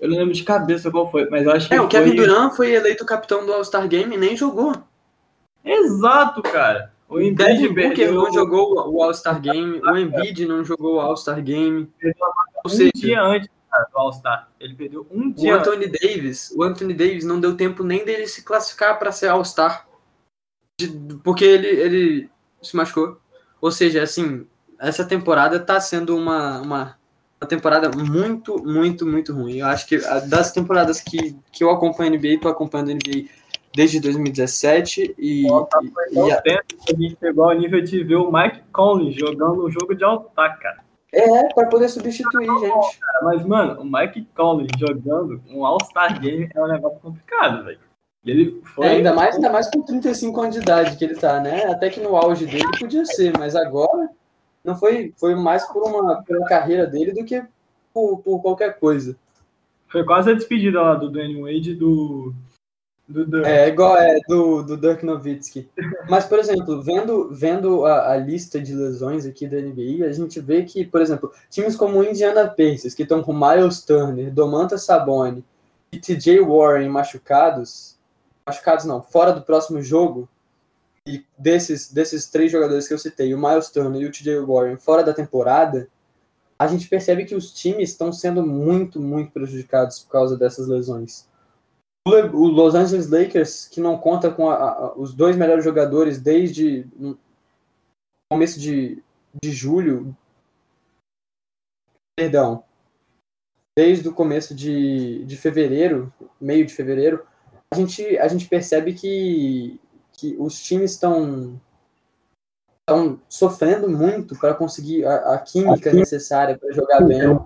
Eu 0.01 0.09
não 0.09 0.19
lembro 0.19 0.35
de 0.35 0.43
cabeça 0.43 0.91
qual 0.91 1.11
foi, 1.11 1.29
mas 1.29 1.47
acho 1.47 1.69
que. 1.69 1.75
É, 1.75 1.81
o 1.81 1.89
Kevin 1.89 2.17
Durant 2.17 2.55
foi 2.55 2.73
eleito 2.73 3.05
capitão 3.05 3.45
do 3.45 3.53
All-Star 3.53 3.87
Game 3.89 4.15
e 4.15 4.19
nem 4.19 4.37
jogou. 4.37 4.75
Exato, 5.65 6.43
cara. 6.43 6.93
O 7.09 7.21
Embiid 7.21 7.69
Booker 7.69 8.13
não 8.13 8.33
jogou 8.33 8.91
o 8.91 9.03
All-Star 9.03 9.41
Game, 9.41 9.81
o 9.81 9.97
Embiid 9.97 10.47
não 10.47 10.65
jogou 10.65 10.97
o 10.97 11.01
All-Star 11.01 11.43
Game. 11.43 11.91
Ou 12.65 12.71
seja, 12.71 12.91
um 12.95 13.01
dia 13.01 13.23
antes 13.23 13.49
do 13.93 13.99
All-Star. 13.99 14.49
Ele 14.59 14.75
perdeu 14.75 15.07
um 15.11 15.31
dia. 15.31 15.55
O 15.55 15.59
Anthony 15.59 15.87
Davis, 15.87 16.51
o 16.57 16.63
Anthony 16.63 16.95
Davis 16.95 17.25
não 17.25 17.41
deu 17.41 17.57
tempo 17.57 17.83
nem 17.83 18.05
dele 18.05 18.27
se 18.27 18.43
classificar 18.43 18.99
para 18.99 19.13
ser 19.13 19.29
All-Star. 19.29 19.87
Porque 21.23 21.45
ele, 21.45 21.69
ele 21.69 22.31
se 22.63 22.77
machucou. 22.77 23.19
Ou 23.61 23.71
seja, 23.71 24.03
assim, 24.03 24.47
essa 24.79 25.05
temporada 25.05 25.61
tá 25.61 25.81
sendo 25.81 26.17
uma, 26.17 26.61
uma, 26.61 26.99
uma 27.41 27.49
temporada 27.49 27.91
muito, 27.91 28.63
muito, 28.65 29.07
muito 29.07 29.33
ruim. 29.35 29.59
Eu 29.59 29.67
acho 29.67 29.87
que 29.87 29.99
das 30.29 30.53
temporadas 30.53 31.01
que, 31.01 31.37
que 31.53 31.63
eu 31.63 31.71
acompanho 31.71 32.15
a 32.15 32.17
NBA, 32.17 32.41
tô 32.41 32.49
acompanhando 32.49 32.91
a 32.91 32.95
NBA 32.95 33.29
desde 33.75 34.01
2017 34.01 35.15
e, 35.19 35.47
Nossa, 35.49 35.69
e, 36.13 36.17
e 36.17 36.33
a... 36.33 36.43
a 36.47 37.01
gente 37.01 37.17
pegou 37.17 37.51
ao 37.51 37.59
nível 37.59 37.83
de 37.83 38.03
ver 38.05 38.17
o 38.17 38.31
Mike 38.31 38.63
Conley 38.73 39.13
jogando 39.13 39.67
um 39.67 39.71
jogo 39.71 39.95
de 39.95 40.05
altar, 40.05 40.59
cara. 40.59 40.85
É, 41.13 41.55
para 41.55 41.69
poder 41.69 41.89
substituir, 41.89 42.47
tá 42.47 42.55
gente. 42.55 42.99
Cara, 42.99 43.25
mas, 43.25 43.45
mano, 43.45 43.81
o 43.81 43.85
Mike 43.85 44.27
Conley 44.35 44.67
jogando 44.77 45.41
um 45.49 45.65
All-Star 45.65 46.21
Game 46.21 46.49
é 46.53 46.61
um 46.61 46.67
negócio 46.67 46.99
complicado, 46.99 47.65
velho. 47.65 47.79
Ele 48.25 48.61
foi... 48.65 48.87
É, 48.87 48.91
ainda, 48.91 49.13
mais, 49.13 49.37
ainda 49.37 49.51
mais 49.51 49.71
com 49.71 49.83
35 49.83 50.41
anos 50.41 50.57
de 50.57 50.63
idade 50.63 50.97
que 50.97 51.05
ele 51.05 51.15
tá, 51.15 51.41
né? 51.41 51.67
Até 51.67 51.91
que 51.91 52.01
no 52.01 52.17
auge 52.17 52.47
dele 52.47 52.67
podia 52.79 53.05
ser, 53.05 53.37
mas 53.39 53.55
agora 53.55 54.09
não 54.65 54.77
foi, 54.77 55.13
foi 55.17 55.35
mais 55.35 55.65
por 55.67 55.83
uma, 55.83 56.23
pela 56.23 56.47
carreira 56.47 56.87
dele 56.87 57.13
do 57.13 57.25
que 57.25 57.45
por, 57.93 58.19
por 58.19 58.41
qualquer 58.41 58.79
coisa. 58.79 59.17
Foi 59.89 60.05
quase 60.05 60.31
a 60.31 60.35
despedida 60.35 60.81
lá 60.81 60.95
do 60.95 61.11
Dwayne 61.11 61.41
Wade 61.41 61.75
do, 61.75 62.35
do 63.07 63.27
Dirk. 63.27 63.47
É, 63.47 63.69
igual 63.69 63.97
é 63.97 64.19
do, 64.27 64.63
do 64.63 64.77
Dirk 64.77 65.05
Nowitzki. 65.05 65.69
Mas, 66.09 66.25
por 66.25 66.39
exemplo, 66.39 66.83
vendo, 66.83 67.29
vendo 67.31 67.85
a, 67.85 68.13
a, 68.13 68.17
lista 68.17 68.61
de 68.61 68.75
lesões 68.75 69.27
aqui 69.27 69.47
da 69.47 69.59
NBA, 69.59 70.07
a 70.07 70.13
gente 70.13 70.41
vê 70.41 70.65
que, 70.65 70.85
por 70.85 71.01
exemplo, 71.01 71.31
times 71.51 71.77
como 71.77 71.99
o 71.99 72.05
Indiana 72.05 72.49
Pacers, 72.49 72.95
que 72.95 73.03
estão 73.03 73.23
com 73.23 73.33
Miles 73.33 73.83
Turner, 73.83 74.33
Domantas 74.33 74.85
Saboni 74.85 75.45
e 75.93 75.99
TJ 75.99 76.41
Warren 76.41 76.89
machucados, 76.89 77.97
machucados 78.47 78.85
não, 78.85 79.03
fora 79.03 79.33
do 79.33 79.43
próximo 79.43 79.83
jogo, 79.83 80.29
e 81.07 81.25
desses, 81.39 81.93
desses 81.93 82.31
três 82.31 82.51
jogadores 82.51 82.89
que 82.89 82.95
eu 82.95 82.99
citei, 82.99 83.35
o 83.35 83.39
Miles 83.39 83.71
Turner 83.71 84.01
e 84.01 84.07
o 84.07 84.13
TJ 84.13 84.41
Warren 84.41 84.77
fora 84.77 85.03
da 85.03 85.13
temporada, 85.13 85.89
a 86.59 86.67
gente 86.67 86.89
percebe 86.89 87.25
que 87.25 87.35
os 87.35 87.53
times 87.53 87.91
estão 87.91 88.13
sendo 88.13 88.45
muito, 88.45 89.01
muito 89.01 89.33
prejudicados 89.33 90.01
por 90.01 90.11
causa 90.11 90.37
dessas 90.37 90.67
lesões. 90.67 91.29
O 92.07 92.47
Los 92.47 92.75
Angeles 92.75 93.09
Lakers, 93.09 93.67
que 93.67 93.81
não 93.81 93.99
conta 93.99 94.31
com 94.31 94.51
a, 94.51 94.57
a, 94.57 94.95
os 94.95 95.15
dois 95.15 95.37
melhores 95.37 95.65
jogadores 95.65 96.21
desde 96.21 96.87
começo 98.31 98.61
de, 98.61 99.03
de 99.43 99.53
julho, 99.53 100.15
perdão, 102.17 102.65
desde 103.77 104.09
o 104.09 104.13
começo 104.13 104.55
de, 104.55 105.25
de 105.25 105.37
fevereiro, 105.37 106.13
meio 106.41 106.67
de 106.67 106.75
fevereiro, 106.75 107.27
a 107.73 107.77
gente, 107.77 108.19
a 108.19 108.29
gente 108.29 108.47
percebe 108.49 108.93
que, 108.93 109.81
que 110.17 110.37
os 110.39 110.61
times 110.63 110.93
estão 110.93 111.61
estão 112.81 113.19
sofrendo 113.29 113.89
muito 113.89 114.39
para 114.39 114.53
conseguir 114.53 115.07
a, 115.07 115.35
a 115.35 115.39
química 115.39 115.93
necessária 115.93 116.59
para 116.59 116.71
jogar 116.73 117.01
bem 117.01 117.39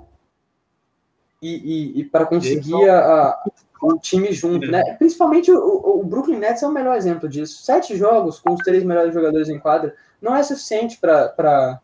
e, 1.41 1.49
e, 1.49 2.01
e 2.01 2.05
para 2.05 2.27
conseguir 2.27 2.89
a, 2.91 3.41
o 3.81 3.99
time 3.99 4.33
junto, 4.33 4.69
né? 4.71 4.95
Principalmente 4.95 5.53
o, 5.53 6.01
o, 6.01 6.05
Brooklyn 6.05 6.39
Nets 6.39 6.63
é 6.63 6.67
o 6.67 6.73
melhor 6.73 6.97
exemplo 6.97 7.29
disso. 7.29 7.63
Sete 7.63 7.97
jogos 7.97 8.41
com 8.41 8.55
os 8.55 8.61
três 8.63 8.83
melhores 8.83 9.15
jogadores 9.15 9.49
em 9.49 9.59
quadra 9.59 9.95
não 10.21 10.35
é 10.35 10.43
suficiente 10.43 10.99
para, 10.99 11.81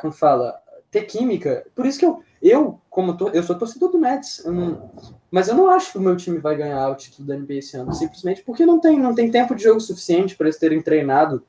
como 0.00 0.12
fala, 0.12 0.60
ter 0.96 1.04
química. 1.04 1.66
Por 1.74 1.84
isso 1.84 1.98
que 1.98 2.06
eu, 2.06 2.22
eu 2.40 2.80
como 2.88 3.16
to, 3.16 3.28
eu 3.28 3.42
sou 3.42 3.58
torcedor 3.58 3.90
do 3.90 3.98
Nets, 3.98 4.44
eu 4.44 4.52
não, 4.52 4.90
mas 5.30 5.48
eu 5.48 5.54
não 5.54 5.68
acho 5.68 5.92
que 5.92 5.98
o 5.98 6.00
meu 6.00 6.16
time 6.16 6.38
vai 6.38 6.56
ganhar 6.56 6.88
o 6.88 6.94
título 6.94 7.28
da 7.28 7.36
NBA 7.36 7.54
esse 7.54 7.76
ano, 7.76 7.92
simplesmente 7.92 8.42
porque 8.42 8.64
não 8.64 8.80
tem, 8.80 8.98
não 8.98 9.14
tem 9.14 9.30
tempo 9.30 9.54
de 9.54 9.62
jogo 9.62 9.80
suficiente 9.80 10.34
para 10.34 10.46
eles 10.46 10.58
terem 10.58 10.80
treinado. 10.80 11.44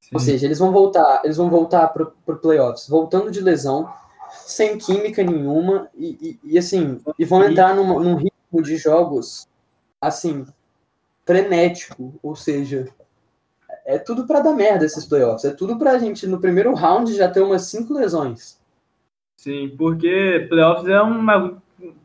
Sim. 0.00 0.10
Ou 0.12 0.20
seja, 0.20 0.46
eles 0.46 0.58
vão 0.58 0.72
voltar, 0.72 1.22
eles 1.24 1.36
vão 1.36 1.48
voltar 1.48 1.88
para 1.88 2.02
o 2.02 2.36
playoffs, 2.36 2.88
voltando 2.88 3.30
de 3.30 3.40
lesão 3.40 3.90
sem 4.30 4.78
química 4.78 5.22
nenhuma 5.22 5.88
e, 5.94 6.38
e, 6.44 6.52
e 6.52 6.58
assim, 6.58 7.00
e 7.18 7.24
vão 7.24 7.42
entrar 7.44 7.74
num, 7.74 7.98
num 7.98 8.16
ritmo 8.16 8.62
de 8.62 8.76
jogos 8.76 9.48
assim, 10.00 10.46
frenético, 11.24 12.14
ou 12.22 12.34
seja, 12.34 12.88
é 13.90 13.98
tudo 13.98 14.26
para 14.26 14.40
dar 14.40 14.52
merda 14.52 14.84
esses 14.84 15.04
playoffs, 15.04 15.44
é 15.44 15.54
tudo 15.54 15.76
pra 15.78 15.98
gente 15.98 16.26
no 16.26 16.40
primeiro 16.40 16.74
round 16.74 17.12
já 17.14 17.28
ter 17.28 17.40
umas 17.40 17.62
cinco 17.62 17.92
lesões. 17.92 18.58
Sim, 19.36 19.74
porque 19.76 20.46
playoffs 20.48 20.86
é 20.88 21.02
um 21.02 21.58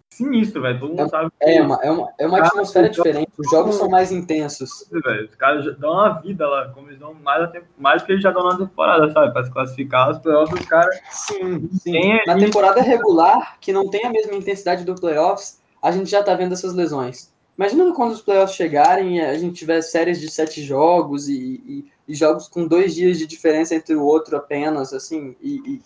sinistro, 0.10 0.62
velho. 0.62 0.80
Todo 0.80 0.89
mundo 0.89 1.01
é, 1.01 1.10
sabe. 1.10 1.32
É, 1.42 1.62
uma, 1.62 1.80
é 1.84 1.92
uma, 1.92 2.13
é 2.18 2.27
uma 2.27 2.39
atmosfera 2.39 2.89
diferente. 2.89 3.30
Os 3.38 3.50
jogos 3.51 3.75
são 3.75 3.89
mais 3.89 4.12
intensos. 4.12 4.89
Os 4.89 5.36
caras 5.36 5.77
dão 5.77 5.92
uma 5.92 6.22
vida 6.22 6.48
lá, 6.48 6.70
como 6.70 6.88
eles 6.88 7.00
dão 7.00 7.13
mais, 7.13 7.51
tempo, 7.51 7.68
mais 7.77 8.01
que 8.04 8.13
eles 8.13 8.24
já 8.24 8.32
dão 8.32 8.48
na 8.48 8.58
temporada, 8.58 9.12
sabe? 9.12 9.34
Para 9.34 9.44
se 9.44 9.51
classificar, 9.51 10.12
os 10.12 10.20
playoffs, 10.20 10.60
os 10.60 10.65
caras. 10.65 10.96
Sim, 11.10 11.70
sim. 11.74 12.20
Na 12.25 12.38
temporada 12.38 12.82
regular, 12.82 13.58
que 13.60 13.74
não 13.74 13.89
tem 13.89 14.06
a 14.06 14.10
mesma 14.10 14.34
intensidade 14.34 14.86
do 14.86 14.96
playoffs, 14.96 15.62
a 15.84 15.92
gente 15.92 16.10
já 16.10 16.24
tá 16.24 16.34
vendo 16.34 16.54
essas 16.54 16.74
lesões. 16.74 17.35
Imagina 17.57 17.93
quando 17.93 18.12
os 18.12 18.21
playoffs 18.21 18.55
chegarem 18.55 19.17
e 19.17 19.21
a 19.21 19.38
gente 19.38 19.55
tiver 19.55 19.81
séries 19.81 20.19
de 20.19 20.29
sete 20.29 20.62
jogos 20.62 21.29
e, 21.29 21.33
e, 21.35 21.85
e, 22.07 22.13
jogos 22.13 22.50
com 22.50 22.67
dois 22.67 22.93
dias 22.93 23.17
de 23.17 23.25
diferença 23.25 23.74
entre 23.74 23.95
o 23.95 24.03
outro 24.03 24.35
apenas, 24.35 24.91
assim, 24.93 25.35
e, 25.41 25.55
e 25.65 25.81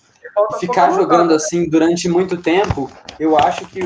ficar 0.60 0.92
jogando 0.92 1.34
assim 1.34 1.70
durante 1.70 2.10
muito 2.10 2.38
tempo, 2.38 2.92
eu 3.20 3.38
acho 3.38 3.68
que 3.68 3.82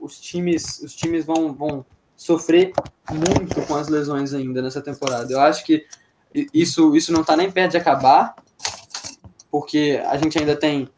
os 0.00 0.20
times, 0.20 0.80
os 0.80 0.94
times 0.94 1.24
vão, 1.24 1.54
vão 1.54 1.86
sofrer 2.14 2.72
muito 3.10 3.60
com 3.66 3.76
as 3.76 3.88
lesões 3.88 4.34
ainda 4.34 4.60
nessa 4.60 4.82
temporada. 4.82 5.32
Eu 5.32 5.40
acho 5.40 5.64
que 5.64 5.86
isso, 6.52 6.94
isso 6.94 7.12
não 7.12 7.22
está 7.22 7.36
nem 7.36 7.50
perto 7.50 7.72
de 7.72 7.76
acabar, 7.78 8.34
porque 9.50 10.02
a 10.06 10.16
gente 10.18 10.38
ainda 10.38 10.54
tem 10.54 10.88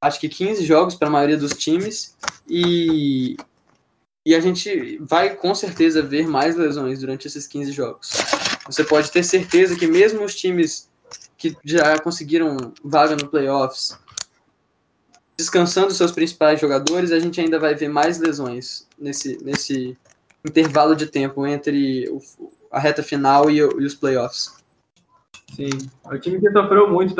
acho 0.00 0.18
que 0.18 0.28
15 0.28 0.64
jogos 0.64 0.94
para 0.96 1.08
a 1.08 1.10
maioria 1.10 1.36
dos 1.36 1.52
times 1.52 2.16
e, 2.48 3.36
e 4.24 4.34
a 4.34 4.40
gente 4.40 4.98
vai 5.00 5.34
com 5.34 5.54
certeza 5.54 6.02
ver 6.02 6.26
mais 6.26 6.56
lesões 6.56 7.00
durante 7.00 7.26
esses 7.26 7.46
15 7.46 7.72
jogos. 7.72 8.10
Você 8.66 8.84
pode 8.84 9.10
ter 9.10 9.22
certeza 9.22 9.76
que 9.76 9.86
mesmo 9.86 10.24
os 10.24 10.34
times 10.34 10.90
que 11.36 11.56
já 11.64 11.98
conseguiram 11.98 12.72
vaga 12.84 13.16
no 13.16 13.28
playoffs 13.28 13.98
descansando 15.36 15.90
seus 15.92 16.12
principais 16.12 16.60
jogadores, 16.60 17.10
a 17.10 17.18
gente 17.18 17.40
ainda 17.40 17.58
vai 17.58 17.74
ver 17.74 17.88
mais 17.88 18.18
lesões 18.18 18.86
nesse, 18.98 19.42
nesse 19.44 19.98
intervalo 20.44 20.94
de 20.94 21.06
tempo 21.06 21.46
entre 21.46 22.08
o, 22.10 22.20
a 22.70 22.78
reta 22.78 23.02
final 23.02 23.50
e, 23.50 23.56
e, 23.56 23.62
os 23.62 23.94
playoffs. 23.94 24.62
Sim, 25.52 25.70
o 26.04 26.18
time 26.18 26.40
que 26.40 26.50
sofreu 26.50 26.88
muito 26.88 27.14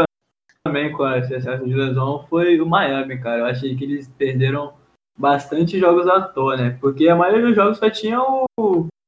também 0.64 0.92
com 0.92 1.08
esse 1.14 1.34
excesso 1.34 1.64
de 1.64 1.74
lesão 1.74 2.24
foi 2.28 2.60
o 2.60 2.66
Miami, 2.66 3.18
cara. 3.18 3.40
Eu 3.40 3.46
achei 3.46 3.74
que 3.74 3.84
eles 3.84 4.08
perderam 4.16 4.74
bastante 5.16 5.78
jogos 5.78 6.06
à 6.06 6.20
toa, 6.20 6.56
né? 6.56 6.78
Porque 6.80 7.08
a 7.08 7.16
maioria 7.16 7.46
dos 7.46 7.54
jogos 7.54 7.78
só 7.78 7.88
tinha 7.90 8.20
o, 8.20 8.46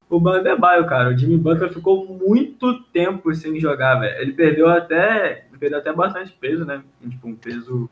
o 0.08 0.20
Bandebaio, 0.20 0.87
cara. 0.87 1.11
O 1.11 1.16
Jimmy 1.16 1.37
Butler 1.37 1.73
ficou 1.73 2.06
muito 2.06 2.82
tempo 2.84 3.34
sem 3.34 3.58
jogar, 3.58 3.96
velho. 3.96 4.20
Ele 4.20 4.32
perdeu 4.32 4.68
até, 4.68 5.46
perdeu 5.58 5.78
até 5.78 5.92
bastante 5.92 6.32
peso, 6.32 6.64
né? 6.64 6.82
Tipo, 7.08 7.28
um 7.28 7.37
peso 7.37 7.88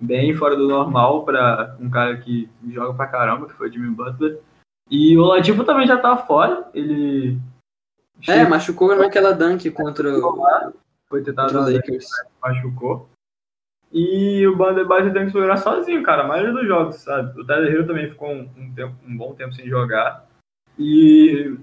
bem 0.00 0.34
fora 0.34 0.56
do 0.56 0.66
normal 0.66 1.24
para 1.24 1.76
um 1.78 1.90
cara 1.90 2.16
que 2.16 2.48
joga 2.68 2.94
pra 2.94 3.06
caramba, 3.06 3.46
que 3.46 3.54
foi 3.54 3.68
o 3.68 3.72
Jimmy 3.72 3.90
Butler. 3.90 4.40
E 4.90 5.16
o 5.16 5.22
Oladipo 5.22 5.62
também 5.64 5.86
já 5.86 5.98
tá 5.98 6.16
fora. 6.16 6.68
Ele. 6.74 7.38
É, 8.26 8.46
machucou 8.46 8.94
naquela 8.96 9.32
dunk 9.32 9.70
contra 9.70 10.18
o. 10.18 10.72
Foi 11.08 11.22
tentado 11.22 11.52
contra 11.52 11.72
Lakers. 11.72 12.06
Machucou. 12.42 13.08
E 13.92 14.46
o 14.46 14.56
Bandebaio 14.56 15.12
tem 15.12 15.26
que 15.26 15.32
segurar 15.32 15.56
sozinho, 15.56 16.02
cara. 16.02 16.22
A 16.22 16.28
maioria 16.28 16.52
dos 16.52 16.66
jogos, 16.66 16.96
sabe? 16.96 17.40
O 17.40 17.44
Tyler 17.44 17.72
Hill 17.72 17.86
também 17.86 18.08
ficou 18.08 18.30
um, 18.30 18.48
um, 18.56 18.72
tempo, 18.72 18.94
um 19.06 19.16
bom 19.16 19.34
tempo 19.34 19.52
sem 19.52 19.68
jogar. 19.68 20.26
E 20.78 21.56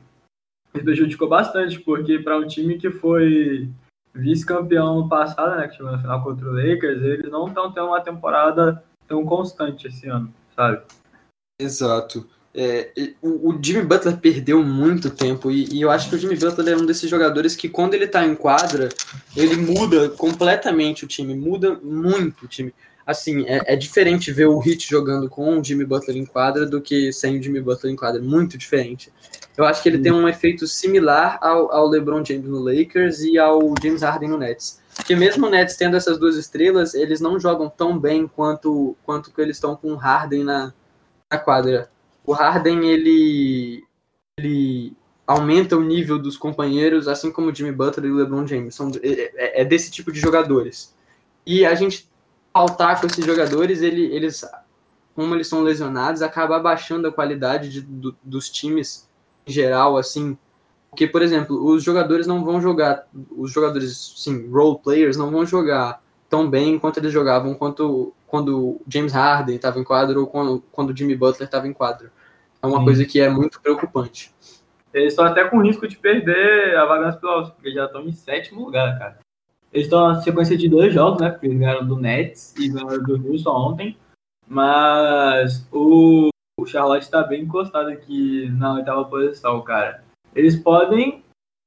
isso 0.73 0.83
prejudicou 0.83 1.29
bastante, 1.29 1.79
porque 1.79 2.19
para 2.19 2.37
um 2.37 2.45
time 2.45 2.77
que 2.77 2.91
foi 2.91 3.69
vice-campeão 4.13 5.01
no 5.01 5.09
passado, 5.09 5.57
né, 5.57 5.67
que 5.67 5.77
chegou 5.77 5.91
na 5.91 5.99
final 5.99 6.23
contra 6.23 6.47
o 6.47 6.53
Lakers, 6.53 7.01
eles 7.01 7.31
não 7.31 7.47
estão 7.47 7.71
tendo 7.71 7.87
uma 7.87 8.01
temporada 8.01 8.83
tão 9.07 9.25
constante 9.25 9.87
esse 9.87 10.07
ano, 10.07 10.33
sabe? 10.55 10.81
Exato. 11.59 12.27
É, 12.59 12.89
o, 13.21 13.51
o, 13.51 13.59
Jimmy 13.61 13.83
Butler 13.83 14.17
perdeu 14.17 14.63
muito 14.63 15.11
tempo 15.11 15.51
e, 15.51 15.71
e, 15.71 15.79
eu 15.79 15.91
acho 15.91 16.09
que 16.09 16.15
o 16.15 16.17
Jimmy 16.17 16.35
Butler 16.35 16.73
é 16.73 16.75
um 16.75 16.87
desses 16.87 17.07
jogadores 17.07 17.55
que 17.55 17.69
quando 17.69 17.93
ele 17.93 18.07
tá 18.07 18.25
em 18.25 18.33
quadra, 18.33 18.89
ele 19.35 19.55
muda 19.55 20.09
completamente 20.09 21.05
o 21.05 21.07
time, 21.07 21.35
muda 21.35 21.75
muito 21.83 22.45
o 22.45 22.47
time. 22.47 22.73
Assim, 23.05 23.45
é, 23.45 23.73
é 23.73 23.75
diferente 23.75 24.31
ver 24.31 24.47
o 24.47 24.59
Heat 24.59 24.89
jogando 24.89 25.29
com 25.29 25.59
o 25.59 25.63
Jimmy 25.63 25.85
Butler 25.85 26.17
em 26.17 26.25
quadra 26.25 26.65
do 26.65 26.81
que 26.81 27.13
sem 27.13 27.37
o 27.37 27.43
Jimmy 27.43 27.61
Butler 27.61 27.93
em 27.93 27.95
quadra, 27.95 28.19
muito 28.19 28.57
diferente. 28.57 29.13
Eu 29.55 29.63
acho 29.63 29.83
que 29.83 29.89
ele 29.89 29.99
tem 29.99 30.11
um 30.11 30.27
efeito 30.27 30.65
similar 30.65 31.37
ao, 31.39 31.71
ao 31.71 31.87
LeBron 31.87 32.25
James 32.25 32.47
no 32.47 32.57
Lakers 32.57 33.19
e 33.19 33.37
ao 33.37 33.73
James 33.81 34.01
Harden 34.01 34.29
no 34.29 34.37
Nets. 34.37 34.81
Porque 34.95 35.15
mesmo 35.15 35.45
o 35.45 35.49
Nets 35.49 35.77
tendo 35.77 35.95
essas 35.95 36.17
duas 36.17 36.35
estrelas, 36.35 36.95
eles 36.95 37.21
não 37.21 37.39
jogam 37.39 37.69
tão 37.69 37.99
bem 37.99 38.27
quanto 38.27 38.97
quanto 39.05 39.31
que 39.31 39.39
eles 39.39 39.57
estão 39.57 39.75
com 39.75 39.93
o 39.93 39.95
Harden 39.95 40.43
na, 40.43 40.73
na 41.31 41.37
quadra. 41.37 41.87
O 42.27 42.33
Harden, 42.33 42.85
ele, 42.89 43.85
ele 44.37 44.93
aumenta 45.25 45.77
o 45.77 45.81
nível 45.81 46.19
dos 46.19 46.35
companheiros, 46.35 47.07
assim 47.07 47.31
como 47.31 47.49
o 47.49 47.55
Jimmy 47.55 47.71
Butler 47.71 48.09
e 48.09 48.11
o 48.11 48.17
LeBron 48.17 48.45
James. 48.45 48.75
São, 48.75 48.91
é, 49.01 49.31
é, 49.35 49.61
é 49.61 49.65
desse 49.65 49.89
tipo 49.89 50.11
de 50.11 50.19
jogadores. 50.19 50.93
E 51.45 51.65
a 51.65 51.73
gente 51.73 52.09
faltar 52.53 52.99
com 52.99 53.07
esses 53.07 53.25
jogadores, 53.25 53.81
ele, 53.81 54.13
eles, 54.13 54.43
como 55.15 55.33
eles 55.33 55.47
são 55.47 55.61
lesionados, 55.61 56.21
acaba 56.21 56.57
abaixando 56.57 57.07
a 57.07 57.13
qualidade 57.13 57.69
de, 57.69 57.81
do, 57.81 58.13
dos 58.21 58.49
times 58.49 59.09
em 59.47 59.51
geral, 59.53 59.97
assim. 59.97 60.37
Porque, 60.89 61.07
por 61.07 61.21
exemplo, 61.21 61.65
os 61.65 61.81
jogadores 61.81 62.27
não 62.27 62.43
vão 62.43 62.59
jogar, 62.59 63.07
os 63.37 63.51
jogadores, 63.51 64.15
sim, 64.17 64.49
role 64.49 64.79
players, 64.83 65.15
não 65.15 65.31
vão 65.31 65.45
jogar 65.45 66.03
tão 66.29 66.49
bem 66.49 66.77
quanto 66.77 66.99
eles 66.99 67.13
jogavam 67.13 67.53
quanto, 67.53 68.13
quando 68.25 68.81
James 68.87 69.13
Harden 69.13 69.55
estava 69.55 69.79
em 69.79 69.83
quadro 69.83 70.21
ou 70.21 70.27
quando, 70.27 70.63
quando 70.71 70.97
Jimmy 70.97 71.15
Butler 71.15 71.47
estava 71.47 71.67
em 71.67 71.73
quadro. 71.73 72.11
É 72.61 72.67
uma 72.67 72.79
sim. 72.79 72.85
coisa 72.85 73.05
que 73.05 73.19
é 73.19 73.29
muito 73.29 73.61
preocupante. 73.61 74.33
Eles 74.93 75.13
estão 75.13 75.25
até 75.25 75.43
com 75.45 75.61
risco 75.61 75.87
de 75.87 75.97
perder 75.97 76.75
a 76.77 76.85
vaga 76.85 77.05
nas 77.05 77.15
playoffs, 77.15 77.53
porque 77.53 77.71
já 77.71 77.85
estão 77.85 78.01
em 78.01 78.11
sétimo 78.11 78.65
lugar, 78.65 78.97
cara. 78.97 79.19
Eles 79.71 79.87
estão 79.87 80.07
na 80.07 80.21
sequência 80.21 80.57
de 80.57 80.69
dois 80.69 80.93
jogos, 80.93 81.21
né? 81.21 81.29
Porque 81.29 81.45
eles 81.45 81.59
ganharam 81.59 81.85
do 81.85 81.97
Nets 81.97 82.55
e 82.57 82.69
ganharam 82.69 83.03
do 83.03 83.27
Houston 83.27 83.51
ontem. 83.51 83.97
Mas 84.47 85.67
o 85.71 86.29
o 86.59 86.65
Charlotte 86.65 87.03
está 87.03 87.21
bem 87.21 87.43
encostado 87.43 87.89
aqui 87.89 88.49
na 88.49 88.73
oitava 88.73 89.05
posição, 89.05 89.61
cara. 89.61 90.03
Eles 90.35 90.55
podem 90.55 91.23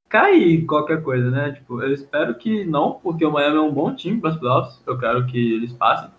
cair 0.09 0.67
qualquer 0.67 1.01
coisa, 1.03 1.31
né? 1.31 1.53
Tipo, 1.53 1.81
eu 1.81 1.95
espero 1.95 2.35
que 2.35 2.65
não, 2.65 2.95
porque 2.95 3.25
o 3.25 3.31
Miami 3.31 3.57
é 3.57 3.61
um 3.61 3.73
bom 3.73 3.95
time 3.95 4.21
para 4.21 4.31
os 4.31 4.37
playoffs. 4.37 4.83
Eu 4.85 4.99
quero 4.99 5.27
que 5.27 5.55
eles 5.55 5.73
passem, 5.73 6.11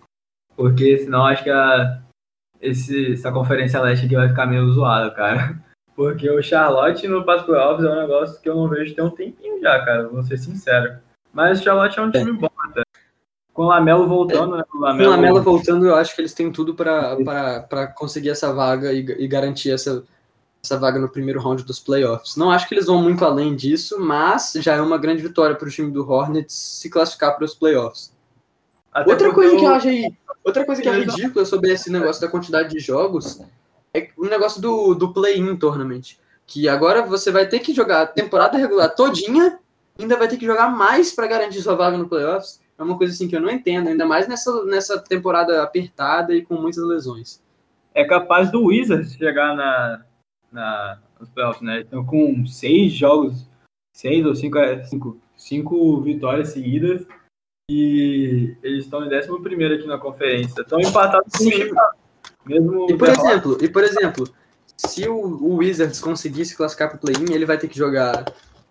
porque 0.56 0.98
senão 0.98 1.26
acho 1.26 1.44
que 1.44 1.50
a, 1.50 2.02
esse, 2.62 3.12
essa 3.12 3.32
conferência 3.32 3.80
leste 3.80 4.06
aqui 4.06 4.14
vai 4.14 4.28
ficar 4.28 4.46
meio 4.46 4.70
zoada, 4.72 5.10
cara. 5.10 5.60
Porque 5.94 6.30
o 6.30 6.42
Charlotte 6.42 7.06
no 7.06 7.24
pass 7.24 7.42
playoffs 7.42 7.84
é 7.84 7.90
um 7.90 8.00
negócio 8.00 8.40
que 8.40 8.48
eu 8.48 8.54
não 8.54 8.68
vejo 8.68 8.94
tem 8.94 9.04
um 9.04 9.10
tempinho 9.10 9.60
já, 9.60 9.84
cara. 9.84 10.08
Vou 10.08 10.22
ser 10.22 10.38
sincero. 10.38 10.96
Mas 11.32 11.60
o 11.60 11.64
Charlotte 11.64 11.98
é 11.98 12.02
um 12.02 12.10
time 12.10 12.32
bom 12.32 12.48
até. 12.58 12.82
Com 13.52 13.64
o 13.64 13.66
Lamelo 13.66 14.06
voltando, 14.06 14.54
é, 14.54 14.58
né? 14.58 14.64
Com 14.70 14.78
o 14.78 14.80
Lamelo... 14.80 15.10
Lamelo 15.10 15.42
voltando, 15.42 15.86
eu 15.86 15.94
acho 15.94 16.14
que 16.14 16.22
eles 16.22 16.32
têm 16.32 16.50
tudo 16.50 16.74
para 16.74 17.86
conseguir 17.94 18.30
essa 18.30 18.52
vaga 18.54 18.92
e, 18.92 19.00
e, 19.00 19.28
garantir 19.28 19.70
essa, 19.70 20.02
essa 20.64 20.78
vaga 20.78 20.98
no 20.98 21.08
primeiro 21.08 21.40
round 21.40 21.62
dos 21.64 21.78
playoffs. 21.78 22.36
Não 22.36 22.50
acho 22.50 22.66
que 22.66 22.74
eles 22.74 22.86
vão 22.86 23.02
muito 23.02 23.24
além 23.24 23.54
disso, 23.54 24.00
mas 24.00 24.54
já 24.56 24.74
é 24.74 24.80
uma 24.80 24.96
grande 24.96 25.22
vitória 25.22 25.54
para 25.54 25.68
o 25.68 25.70
time 25.70 25.90
do 25.90 26.08
Hornets 26.08 26.54
se 26.54 26.88
classificar 26.88 27.36
para 27.36 27.44
os 27.44 27.54
playoffs. 27.54 28.16
Até 28.92 29.10
outra 29.10 29.32
coisa 29.32 29.54
eu... 29.54 29.58
que 29.58 29.64
eu 29.64 29.74
achei, 29.74 30.16
outra 30.44 30.64
coisa 30.64 30.82
que 30.82 30.88
é 30.88 30.92
ridícula 30.92 31.44
sobre 31.44 31.72
esse 31.72 31.90
negócio 31.90 32.20
da 32.20 32.28
quantidade 32.28 32.70
de 32.70 32.78
jogos 32.78 33.40
é 33.94 34.08
o 34.16 34.26
negócio 34.26 34.60
do, 34.60 34.94
do 34.94 35.12
play-in 35.12 35.56
tournament. 35.56 36.16
Que 36.46 36.68
agora 36.68 37.02
você 37.02 37.30
vai 37.30 37.46
ter 37.46 37.60
que 37.60 37.72
jogar 37.72 38.02
a 38.02 38.06
temporada 38.06 38.58
regular 38.58 38.94
todinha, 38.94 39.58
ainda 39.98 40.16
vai 40.16 40.28
ter 40.28 40.36
que 40.36 40.46
jogar 40.46 40.68
mais 40.68 41.12
para 41.12 41.26
garantir 41.26 41.62
sua 41.62 41.74
vaga 41.74 41.96
no 41.96 42.08
playoffs 42.08 42.62
é 42.82 42.84
uma 42.84 42.98
coisa 42.98 43.12
assim 43.12 43.28
que 43.28 43.36
eu 43.36 43.40
não 43.40 43.50
entendo, 43.50 43.88
ainda 43.88 44.04
mais 44.04 44.26
nessa, 44.26 44.64
nessa 44.64 44.98
temporada 44.98 45.62
apertada 45.62 46.34
e 46.34 46.42
com 46.42 46.54
muitas 46.54 46.84
lesões. 46.84 47.40
É 47.94 48.04
capaz 48.04 48.50
do 48.50 48.64
Wizards 48.64 49.14
chegar 49.14 49.54
na, 49.54 50.04
na, 50.50 50.98
nos 51.20 51.28
playoffs, 51.30 51.62
né? 51.62 51.80
Então, 51.80 52.04
com 52.04 52.44
seis 52.46 52.92
jogos, 52.92 53.46
seis 53.92 54.24
ou 54.24 54.34
cinco, 54.34 54.58
é, 54.58 54.82
cinco, 54.84 55.18
cinco 55.36 56.00
vitórias 56.00 56.48
seguidas, 56.48 57.06
e 57.70 58.56
eles 58.62 58.84
estão 58.84 59.04
em 59.04 59.08
décimo 59.08 59.42
primeiro 59.42 59.74
aqui 59.74 59.86
na 59.86 59.98
conferência. 59.98 60.62
Estão 60.62 60.80
empatados 60.80 61.32
com 61.36 61.44
o 61.44 61.50
Chicago. 61.50 61.96
Mesmo 62.44 62.90
e 62.90 62.96
por 62.96 63.08
exemplo, 63.08 63.58
e 63.60 63.68
por 63.68 63.84
exemplo, 63.84 64.28
se 64.76 65.08
o, 65.08 65.14
o 65.14 65.56
Wizards 65.56 66.00
conseguisse 66.00 66.56
classificar 66.56 66.88
para 66.88 66.96
o 66.96 67.00
play-in, 67.00 67.32
ele 67.32 67.46
vai 67.46 67.56
ter 67.56 67.68
que 67.68 67.78
jogar 67.78 68.24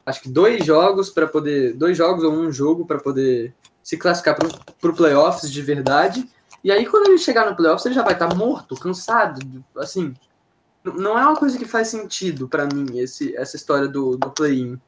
acho 0.06 0.22
que 0.22 0.30
dois 0.30 0.66
jogos 0.66 1.10
para 1.10 1.28
poder, 1.28 1.74
dois 1.74 1.98
jogos 1.98 2.24
ou 2.24 2.34
um 2.34 2.52
jogo 2.52 2.86
para 2.86 3.00
poder 3.00 3.54
se 3.84 3.98
classificar 3.98 4.38
para 4.38 4.92
o 4.92 4.96
playoffs 4.96 5.52
de 5.52 5.62
verdade. 5.62 6.28
E 6.64 6.72
aí, 6.72 6.86
quando 6.86 7.08
ele 7.08 7.18
chegar 7.18 7.50
no 7.50 7.56
playoffs, 7.56 7.86
ele 7.86 7.96
já 7.96 8.04
vai 8.04 8.14
estar 8.14 8.28
tá 8.28 8.36
morto, 8.36 8.76
cansado. 8.76 9.64
Assim, 9.76 10.14
não 10.84 11.18
é 11.18 11.24
uma 11.24 11.36
coisa 11.36 11.58
que 11.58 11.66
faz 11.66 11.88
sentido 11.88 12.48
para 12.48 12.66
mim 12.66 13.00
esse, 13.00 13.36
essa 13.36 13.56
história 13.56 13.88
do, 13.88 14.18
do 14.18 14.30
play-in. 14.30 14.80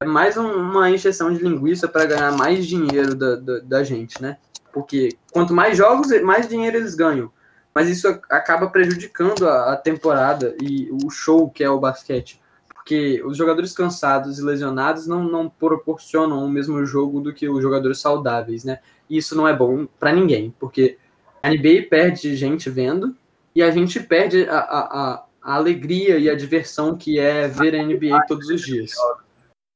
É 0.00 0.04
mais 0.04 0.36
um, 0.36 0.46
uma 0.46 0.90
injeção 0.90 1.32
de 1.32 1.42
linguiça 1.42 1.88
para 1.88 2.06
ganhar 2.06 2.32
mais 2.32 2.66
dinheiro 2.66 3.14
da, 3.14 3.36
da, 3.36 3.58
da, 3.60 3.84
gente, 3.84 4.20
né? 4.20 4.38
Porque 4.72 5.10
quanto 5.32 5.54
mais 5.54 5.76
jogos, 5.76 6.08
mais 6.22 6.48
dinheiro 6.48 6.76
eles 6.76 6.94
ganham. 6.94 7.30
Mas 7.74 7.88
isso 7.88 8.08
acaba 8.30 8.68
prejudicando 8.68 9.48
a, 9.48 9.72
a 9.72 9.76
temporada 9.76 10.54
e 10.60 10.90
o 10.90 11.10
show 11.10 11.50
que 11.50 11.64
é 11.64 11.70
o 11.70 11.80
basquete 11.80 12.40
porque 12.86 13.20
os 13.24 13.36
jogadores 13.36 13.72
cansados 13.72 14.38
e 14.38 14.44
lesionados 14.44 15.08
não, 15.08 15.24
não 15.24 15.48
proporcionam 15.48 16.44
o 16.44 16.48
mesmo 16.48 16.86
jogo 16.86 17.20
do 17.20 17.34
que 17.34 17.48
os 17.48 17.60
jogadores 17.60 17.98
saudáveis, 17.98 18.62
né? 18.62 18.78
E 19.10 19.16
isso 19.16 19.34
não 19.34 19.48
é 19.48 19.52
bom 19.52 19.88
para 19.98 20.12
ninguém, 20.12 20.54
porque 20.56 20.96
a 21.42 21.50
NBA 21.50 21.88
perde 21.90 22.36
gente 22.36 22.70
vendo 22.70 23.16
e 23.52 23.60
a 23.60 23.72
gente 23.72 23.98
perde 23.98 24.48
a, 24.48 24.58
a, 24.58 25.24
a 25.42 25.54
alegria 25.56 26.16
e 26.16 26.30
a 26.30 26.36
diversão 26.36 26.96
que 26.96 27.18
é 27.18 27.48
ver 27.48 27.74
a 27.74 27.82
NBA 27.82 28.24
todos 28.28 28.48
os 28.48 28.60
dias. 28.60 28.92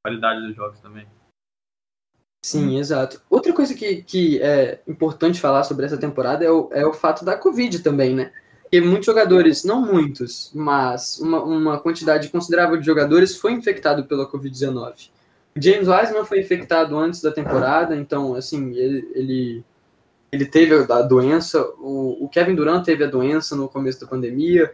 Qualidade 0.04 0.46
dos 0.46 0.56
jogos 0.56 0.80
também. 0.80 1.06
Sim, 2.44 2.78
exato. 2.78 3.20
Outra 3.28 3.52
coisa 3.52 3.74
que, 3.74 4.02
que 4.02 4.40
é 4.40 4.80
importante 4.88 5.40
falar 5.40 5.62
sobre 5.64 5.84
essa 5.84 5.98
temporada 5.98 6.44
é 6.44 6.50
o, 6.50 6.70
é 6.72 6.86
o 6.86 6.92
fato 6.92 7.24
da 7.24 7.36
Covid 7.36 7.80
também, 7.80 8.14
né? 8.14 8.32
Porque 8.62 8.80
muitos 8.80 9.06
jogadores, 9.06 9.64
não 9.64 9.84
muitos, 9.84 10.50
mas 10.54 11.18
uma, 11.18 11.42
uma 11.42 11.80
quantidade 11.80 12.28
considerável 12.28 12.78
de 12.78 12.86
jogadores 12.86 13.36
foi 13.36 13.52
infectado 13.52 14.04
pela 14.04 14.30
Covid-19. 14.30 15.10
James 15.56 15.88
Wiseman 15.88 16.24
foi 16.24 16.40
infectado 16.40 16.96
antes 16.96 17.20
da 17.20 17.32
temporada, 17.32 17.96
então, 17.96 18.34
assim, 18.34 18.72
ele, 18.76 19.10
ele, 19.14 19.64
ele 20.30 20.46
teve 20.46 20.74
a 20.92 21.02
doença. 21.02 21.60
O, 21.78 22.24
o, 22.24 22.28
Kevin 22.28 22.54
Durant 22.54 22.84
teve 22.84 23.02
a 23.02 23.08
doença 23.08 23.56
no 23.56 23.68
começo 23.68 24.00
da 24.00 24.06
pandemia. 24.06 24.72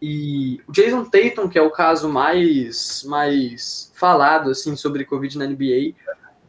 E 0.00 0.60
o 0.66 0.72
Jason 0.72 1.04
Tatum, 1.04 1.48
que 1.48 1.58
é 1.58 1.62
o 1.62 1.70
caso 1.70 2.08
mais, 2.08 3.04
mais 3.04 3.92
falado, 3.94 4.50
assim, 4.50 4.74
sobre 4.74 5.04
Covid 5.04 5.36
na 5.36 5.46
NBA, 5.46 5.94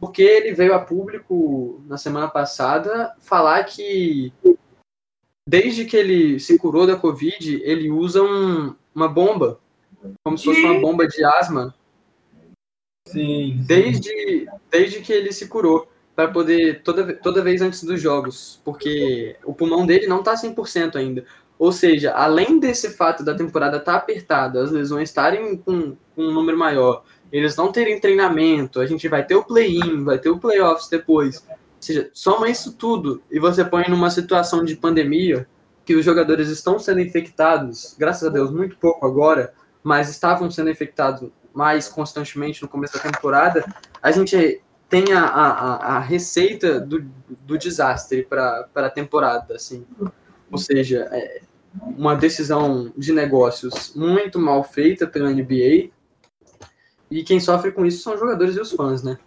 porque 0.00 0.22
ele 0.22 0.54
veio 0.54 0.74
a 0.74 0.80
público 0.80 1.80
na 1.86 1.98
semana 1.98 2.28
passada 2.28 3.14
falar 3.20 3.62
que 3.64 4.32
desde 5.46 5.84
que 5.84 5.96
ele 5.96 6.40
se 6.40 6.58
curou 6.58 6.86
da 6.86 6.96
Covid, 6.96 7.60
ele 7.62 7.90
usa 7.90 8.22
um, 8.22 8.74
uma 8.94 9.08
bomba, 9.08 9.60
como 10.24 10.38
se 10.38 10.44
fosse 10.44 10.60
uma 10.60 10.80
bomba 10.80 11.06
de 11.06 11.22
asma. 11.24 11.74
Sim, 13.06 13.58
sim. 13.58 13.64
Desde, 13.66 14.48
desde 14.70 15.00
que 15.00 15.12
ele 15.12 15.32
se 15.32 15.46
curou. 15.48 15.88
para 16.14 16.28
poder 16.28 16.82
toda, 16.82 17.14
toda 17.14 17.42
vez 17.42 17.62
antes 17.62 17.82
dos 17.84 18.00
jogos, 18.00 18.60
porque 18.64 19.36
o 19.44 19.54
pulmão 19.54 19.86
dele 19.86 20.06
não 20.06 20.20
está 20.20 20.34
100% 20.34 20.96
ainda. 20.96 21.24
Ou 21.58 21.70
seja, 21.70 22.12
além 22.12 22.58
desse 22.58 22.90
fato 22.90 23.24
da 23.24 23.34
temporada 23.34 23.76
estar 23.76 23.92
tá 23.92 23.98
apertada, 23.98 24.62
as 24.62 24.70
lesões 24.70 25.08
estarem 25.08 25.56
com, 25.56 25.96
com, 26.14 26.22
um 26.22 26.32
número 26.32 26.58
maior, 26.58 27.04
eles 27.30 27.56
não 27.56 27.70
terem 27.70 28.00
treinamento, 28.00 28.80
a 28.80 28.86
gente 28.86 29.08
vai 29.08 29.24
ter 29.24 29.34
o 29.34 29.44
play-in, 29.44 30.04
vai 30.04 30.18
ter 30.18 30.28
o 30.30 30.38
playoffs 30.38 30.88
depois. 30.88 31.46
Ou 31.48 31.56
seja, 31.80 32.10
soma 32.12 32.48
isso 32.48 32.72
tudo 32.74 33.22
e 33.30 33.38
você 33.38 33.64
põe 33.64 33.88
numa 33.88 34.10
situação 34.10 34.64
de 34.64 34.76
pandemia 34.76 35.46
que 35.84 35.94
os 35.94 36.04
jogadores 36.04 36.48
estão 36.48 36.78
sendo 36.78 37.00
infectados, 37.00 37.96
graças 37.98 38.28
a 38.28 38.30
Deus, 38.30 38.50
muito 38.50 38.76
pouco 38.76 39.06
agora, 39.06 39.52
mas 39.82 40.08
estavam 40.08 40.50
sendo 40.50 40.70
infectados 40.70 41.30
mais 41.52 41.88
constantemente 41.88 42.62
no 42.62 42.68
começo 42.68 42.94
da 42.94 43.00
temporada, 43.00 43.64
a 44.00 44.10
gente 44.10 44.62
tem 44.88 45.12
a, 45.12 45.24
a, 45.24 45.96
a 45.96 45.98
receita 46.00 46.78
do, 46.78 47.04
do 47.28 47.56
desastre 47.56 48.22
para 48.22 48.68
a 48.74 48.90
temporada, 48.90 49.54
assim. 49.54 49.86
Ou 50.52 50.58
seja, 50.58 51.08
é 51.10 51.40
uma 51.96 52.14
decisão 52.14 52.92
de 52.96 53.12
negócios 53.12 53.94
muito 53.96 54.38
mal 54.38 54.62
feita 54.62 55.06
pela 55.06 55.30
NBA, 55.30 55.90
e 57.10 57.22
quem 57.24 57.40
sofre 57.40 57.72
com 57.72 57.84
isso 57.84 58.02
são 58.02 58.14
os 58.14 58.20
jogadores 58.20 58.56
e 58.56 58.60
os 58.60 58.72
fãs, 58.72 59.02
né? 59.02 59.18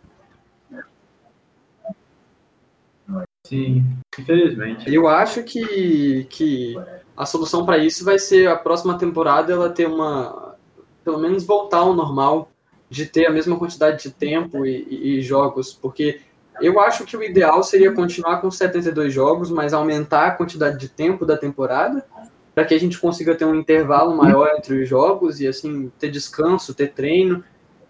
Sim, 3.45 3.83
infelizmente. 4.17 4.91
Eu 4.91 5.07
acho 5.07 5.43
que, 5.43 6.25
que 6.31 6.75
a 7.15 7.27
solução 7.27 7.63
para 7.63 7.77
isso 7.77 8.03
vai 8.03 8.17
ser 8.17 8.47
a 8.47 8.55
próxima 8.55 8.97
temporada 8.97 9.53
ela 9.53 9.69
ter 9.69 9.87
uma. 9.87 10.55
pelo 11.03 11.19
menos 11.19 11.43
voltar 11.43 11.79
ao 11.79 11.93
normal 11.93 12.51
de 12.89 13.05
ter 13.05 13.27
a 13.27 13.31
mesma 13.31 13.57
quantidade 13.57 14.01
de 14.01 14.11
tempo 14.11 14.65
e, 14.65 14.87
e, 14.89 15.19
e, 15.19 15.21
jogos, 15.21 15.73
porque 15.73 16.21
eu 16.61 16.79
acho 16.79 17.05
que 17.05 17.17
o 17.17 17.23
ideal 17.23 17.63
seria 17.63 17.91
continuar 17.91 18.41
com 18.41 18.49
72 18.49 19.13
jogos, 19.13 19.49
mas 19.49 19.73
aumentar 19.73 20.27
a 20.27 20.31
quantidade 20.31 20.77
de 20.77 20.89
tempo 20.89 21.25
da 21.25 21.37
temporada, 21.37 22.05
para 22.53 22.65
que 22.65 22.73
a 22.73 22.79
gente 22.79 22.97
consiga 22.97 23.35
ter 23.35 23.45
um 23.45 23.55
intervalo 23.55 24.15
maior 24.15 24.55
entre 24.57 24.81
os 24.81 24.87
jogos 24.87 25.41
e 25.41 25.47
assim 25.47 25.91
ter 25.99 26.09
descanso, 26.09 26.73
ter 26.73 26.93
treino. 26.93 27.43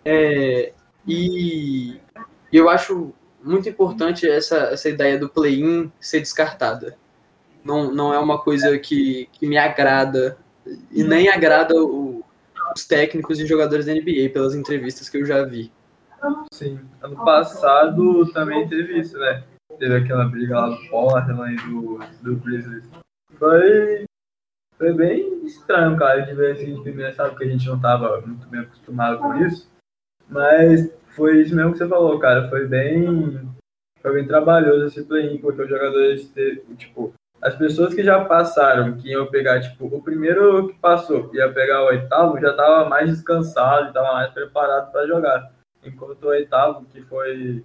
É, 0.04 0.74
e 1.08 2.00
eu 2.52 2.70
acho 2.70 3.14
muito 3.44 3.70
importante 3.70 4.28
essa, 4.28 4.58
essa 4.58 4.90
ideia 4.90 5.20
do 5.20 5.30
play-in 5.30 5.92
ser 6.00 6.20
descartada. 6.20 6.98
Não, 7.64 7.92
não 7.94 8.14
é 8.14 8.20
uma 8.20 8.40
coisa 8.40 8.78
que, 8.80 9.30
que 9.34 9.48
me 9.48 9.58
agrada 9.58 10.38
e 10.92 11.04
nem 11.04 11.30
agrada 11.30 11.76
o, 11.76 12.24
os 12.76 12.86
técnicos 12.86 13.40
e 13.40 13.46
jogadores 13.46 13.86
da 13.86 13.94
NBA, 13.94 14.30
pelas 14.34 14.56
entrevistas 14.56 15.10
que 15.10 15.18
eu 15.18 15.26
já 15.26 15.44
vi. 15.44 15.72
Sim, 16.54 16.80
ano 17.02 17.16
passado 17.24 18.32
também 18.32 18.68
teve 18.68 19.00
isso, 19.00 19.18
né? 19.18 19.44
Teve 19.78 19.98
aquela 19.98 20.26
briga 20.26 20.60
lá 20.60 20.70
do 20.70 20.90
Portland 20.90 21.56
do, 21.68 22.00
do 22.22 22.36
Grizzlies. 22.38 22.90
Foi, 23.38 24.06
foi 24.78 24.94
bem 24.94 25.46
estranho, 25.46 25.98
cara, 25.98 26.22
de 26.22 26.34
ver 26.34 26.54
assim 26.54 26.76
de 26.76 26.82
primeira, 26.82 27.14
sabe 27.14 27.36
que 27.36 27.44
a 27.44 27.48
gente 27.48 27.68
não 27.68 27.80
tava 27.80 28.22
muito 28.22 28.48
bem 28.48 28.62
acostumado 28.62 29.20
com 29.20 29.36
isso. 29.46 29.70
Mas 30.30 30.92
foi 31.16 31.42
isso 31.42 31.56
mesmo 31.56 31.72
que 31.72 31.78
você 31.78 31.88
falou, 31.88 32.18
cara. 32.20 32.50
Foi 32.50 32.68
bem. 32.68 33.48
Foi 34.02 34.14
bem 34.14 34.28
trabalhoso 34.28 34.86
esse 34.86 35.04
play-in, 35.04 35.40
porque 35.40 35.64
os 35.64 35.70
jogadores, 35.70 36.32
tipo, 36.78 37.12
as 37.42 37.56
pessoas 37.56 37.94
que 37.94 38.04
já 38.04 38.24
passaram, 38.24 38.98
que 38.98 39.10
iam 39.10 39.26
pegar, 39.28 39.62
tipo, 39.62 39.86
o 39.86 40.02
primeiro 40.02 40.68
que 40.68 40.80
passou 40.80 41.34
ia 41.34 41.52
pegar 41.52 41.84
o 41.84 41.88
oitavo, 41.88 42.40
já 42.40 42.52
estava 42.52 42.88
mais 42.88 43.10
descansado, 43.10 43.88
estava 43.88 44.14
mais 44.14 44.32
preparado 44.32 44.92
para 44.92 45.08
jogar. 45.08 45.55
Enquanto 45.86 46.24
o 46.24 46.30
oitavo, 46.30 46.86
que 46.86 47.02
foi. 47.04 47.64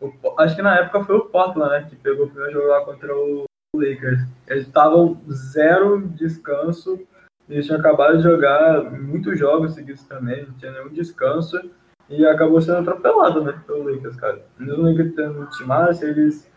O, 0.00 0.12
acho 0.38 0.54
que 0.56 0.62
na 0.62 0.78
época 0.78 1.04
foi 1.04 1.16
o 1.16 1.26
Portland, 1.26 1.70
né? 1.70 1.86
Que 1.88 1.96
pegou 1.96 2.26
o 2.26 2.30
primeiro 2.30 2.52
jogo 2.52 2.68
lá 2.68 2.84
contra 2.84 3.14
o 3.14 3.44
Lakers. 3.74 4.20
Eles 4.46 4.66
estavam 4.66 5.20
zero 5.30 6.06
descanso. 6.08 7.00
Eles 7.48 7.66
tinham 7.66 7.78
acabado 7.78 8.16
de 8.16 8.24
jogar 8.24 8.90
muitos 8.90 9.38
jogos 9.38 9.74
seguidos 9.74 10.02
também, 10.04 10.44
não 10.46 10.54
tinha 10.54 10.72
nenhum 10.72 10.88
descanso. 10.88 11.58
E 12.08 12.24
acabou 12.24 12.60
sendo 12.60 12.78
atropelado, 12.78 13.42
né? 13.42 13.60
Pelo 13.66 13.90
Lakers, 13.90 14.16
cara. 14.16 14.44
No 14.58 14.82
Lakers 14.82 15.14
tendo 15.14 15.46
timaço, 15.50 16.04
eles 16.04 16.50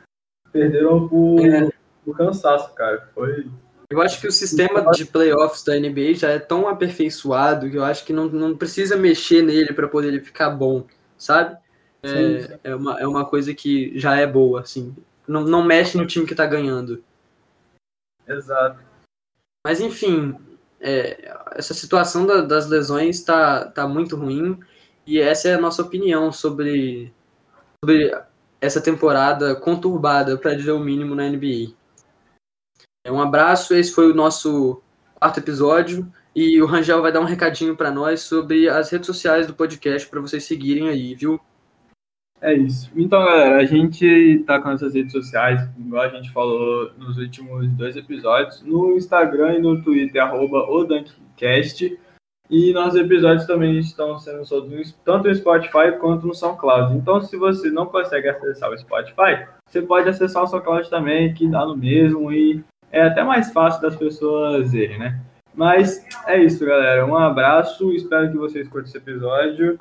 perderam 0.51 1.07
por. 1.07 1.39
É 1.45 1.69
o 2.05 2.13
cansaço, 2.13 2.73
cara. 2.73 3.09
Foi. 3.13 3.47
Eu 3.89 4.01
acho 4.01 4.21
que 4.21 4.27
o 4.27 4.31
sistema 4.31 4.91
de 4.91 5.05
playoffs 5.05 5.63
da 5.63 5.75
NBA 5.75 6.13
já 6.13 6.29
é 6.29 6.37
tão 6.37 6.67
aperfeiçoado 6.67 7.69
que 7.69 7.75
eu 7.75 7.83
acho 7.83 8.05
que 8.05 8.13
não, 8.13 8.27
não 8.27 8.55
precisa 8.55 8.95
mexer 8.95 9.41
nele 9.41 9.73
para 9.73 9.87
poder 9.87 10.09
ele 10.09 10.19
ficar 10.19 10.51
bom, 10.51 10.85
sabe? 11.19 11.57
É, 12.01 12.59
é, 12.63 12.75
uma, 12.75 12.99
é 12.99 13.05
uma 13.05 13.25
coisa 13.25 13.53
que 13.53 13.97
já 13.99 14.15
é 14.15 14.25
boa, 14.25 14.61
assim. 14.61 14.95
Não, 15.27 15.43
não 15.43 15.63
mexe 15.63 15.97
no 15.97 16.07
time 16.07 16.25
que 16.25 16.33
tá 16.33 16.45
ganhando. 16.45 17.03
Exato. 18.25 18.79
Mas 19.65 19.81
enfim, 19.81 20.35
é, 20.79 21.35
essa 21.51 21.73
situação 21.73 22.25
da, 22.25 22.41
das 22.41 22.67
lesões 22.67 23.21
tá, 23.21 23.65
tá 23.65 23.87
muito 23.87 24.15
ruim 24.15 24.57
e 25.05 25.19
essa 25.19 25.49
é 25.49 25.55
a 25.55 25.61
nossa 25.61 25.81
opinião 25.81 26.31
sobre, 26.31 27.13
sobre 27.83 28.17
essa 28.61 28.79
temporada 28.79 29.55
conturbada, 29.55 30.37
para 30.37 30.55
dizer 30.55 30.71
o 30.71 30.79
mínimo, 30.79 31.15
na 31.15 31.27
NBA. 31.27 31.73
É, 33.05 33.11
um 33.11 33.21
abraço, 33.21 33.73
esse 33.73 33.91
foi 33.91 34.09
o 34.09 34.15
nosso 34.15 34.81
quarto 35.15 35.39
episódio 35.39 36.11
e 36.35 36.61
o 36.61 36.65
Rangel 36.65 37.01
vai 37.01 37.11
dar 37.11 37.21
um 37.21 37.25
recadinho 37.25 37.75
para 37.75 37.91
nós 37.91 38.21
sobre 38.21 38.69
as 38.69 38.91
redes 38.91 39.07
sociais 39.07 39.47
do 39.47 39.53
podcast 39.53 40.07
para 40.07 40.21
vocês 40.21 40.43
seguirem 40.43 40.87
aí, 40.87 41.15
viu? 41.15 41.39
É 42.41 42.53
isso. 42.53 42.89
Então, 42.95 43.19
galera, 43.19 43.57
a 43.57 43.65
gente 43.65 44.43
tá 44.45 44.61
com 44.61 44.71
essas 44.71 44.93
redes 44.93 45.11
sociais, 45.11 45.67
igual 45.77 46.03
a 46.03 46.09
gente 46.09 46.31
falou 46.31 46.89
nos 46.97 47.17
últimos 47.17 47.67
dois 47.73 47.97
episódios, 47.97 48.61
no 48.61 48.95
Instagram 48.95 49.55
e 49.55 49.61
no 49.61 49.81
Twitter, 49.83 50.23
odankcast. 50.33 51.99
E 52.49 52.73
nossos 52.73 52.99
episódios 52.99 53.45
também 53.45 53.77
estão 53.77 54.17
sendo 54.17 54.43
soltos 54.43 54.97
tanto 55.05 55.27
no 55.27 55.35
Spotify 55.35 55.91
quanto 55.99 56.25
no 56.25 56.33
SoundCloud. 56.33 56.95
Então, 56.95 57.21
se 57.21 57.37
você 57.37 57.69
não 57.69 57.85
consegue 57.85 58.27
acessar 58.27 58.71
o 58.71 58.77
Spotify, 58.77 59.45
você 59.67 59.81
pode 59.81 60.09
acessar 60.09 60.43
o 60.43 60.47
SoundCloud 60.47 60.89
também, 60.89 61.33
que 61.33 61.47
dá 61.47 61.65
no 61.65 61.77
mesmo. 61.77 62.31
E 62.31 62.63
é 62.91 63.03
até 63.03 63.23
mais 63.23 63.51
fácil 63.51 63.81
das 63.81 63.95
pessoas 63.95 64.71
verem, 64.71 64.97
né? 64.97 65.19
Mas 65.53 66.05
é 66.27 66.41
isso, 66.41 66.65
galera. 66.65 67.05
Um 67.05 67.15
abraço, 67.15 67.91
espero 67.93 68.31
que 68.31 68.37
vocês 68.37 68.67
curtam 68.67 68.89
esse 68.89 68.97
episódio. 68.97 69.77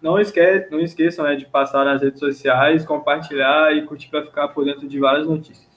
Não, 0.00 0.18
esque 0.18 0.68
não 0.70 0.80
esqueçam 0.80 1.24
né, 1.24 1.36
de 1.36 1.46
passar 1.46 1.84
nas 1.84 2.02
redes 2.02 2.18
sociais, 2.18 2.84
compartilhar 2.84 3.74
e 3.76 3.86
curtir 3.86 4.08
para 4.08 4.24
ficar 4.24 4.48
por 4.48 4.64
dentro 4.64 4.88
de 4.88 4.98
várias 4.98 5.26
notícias. 5.26 5.71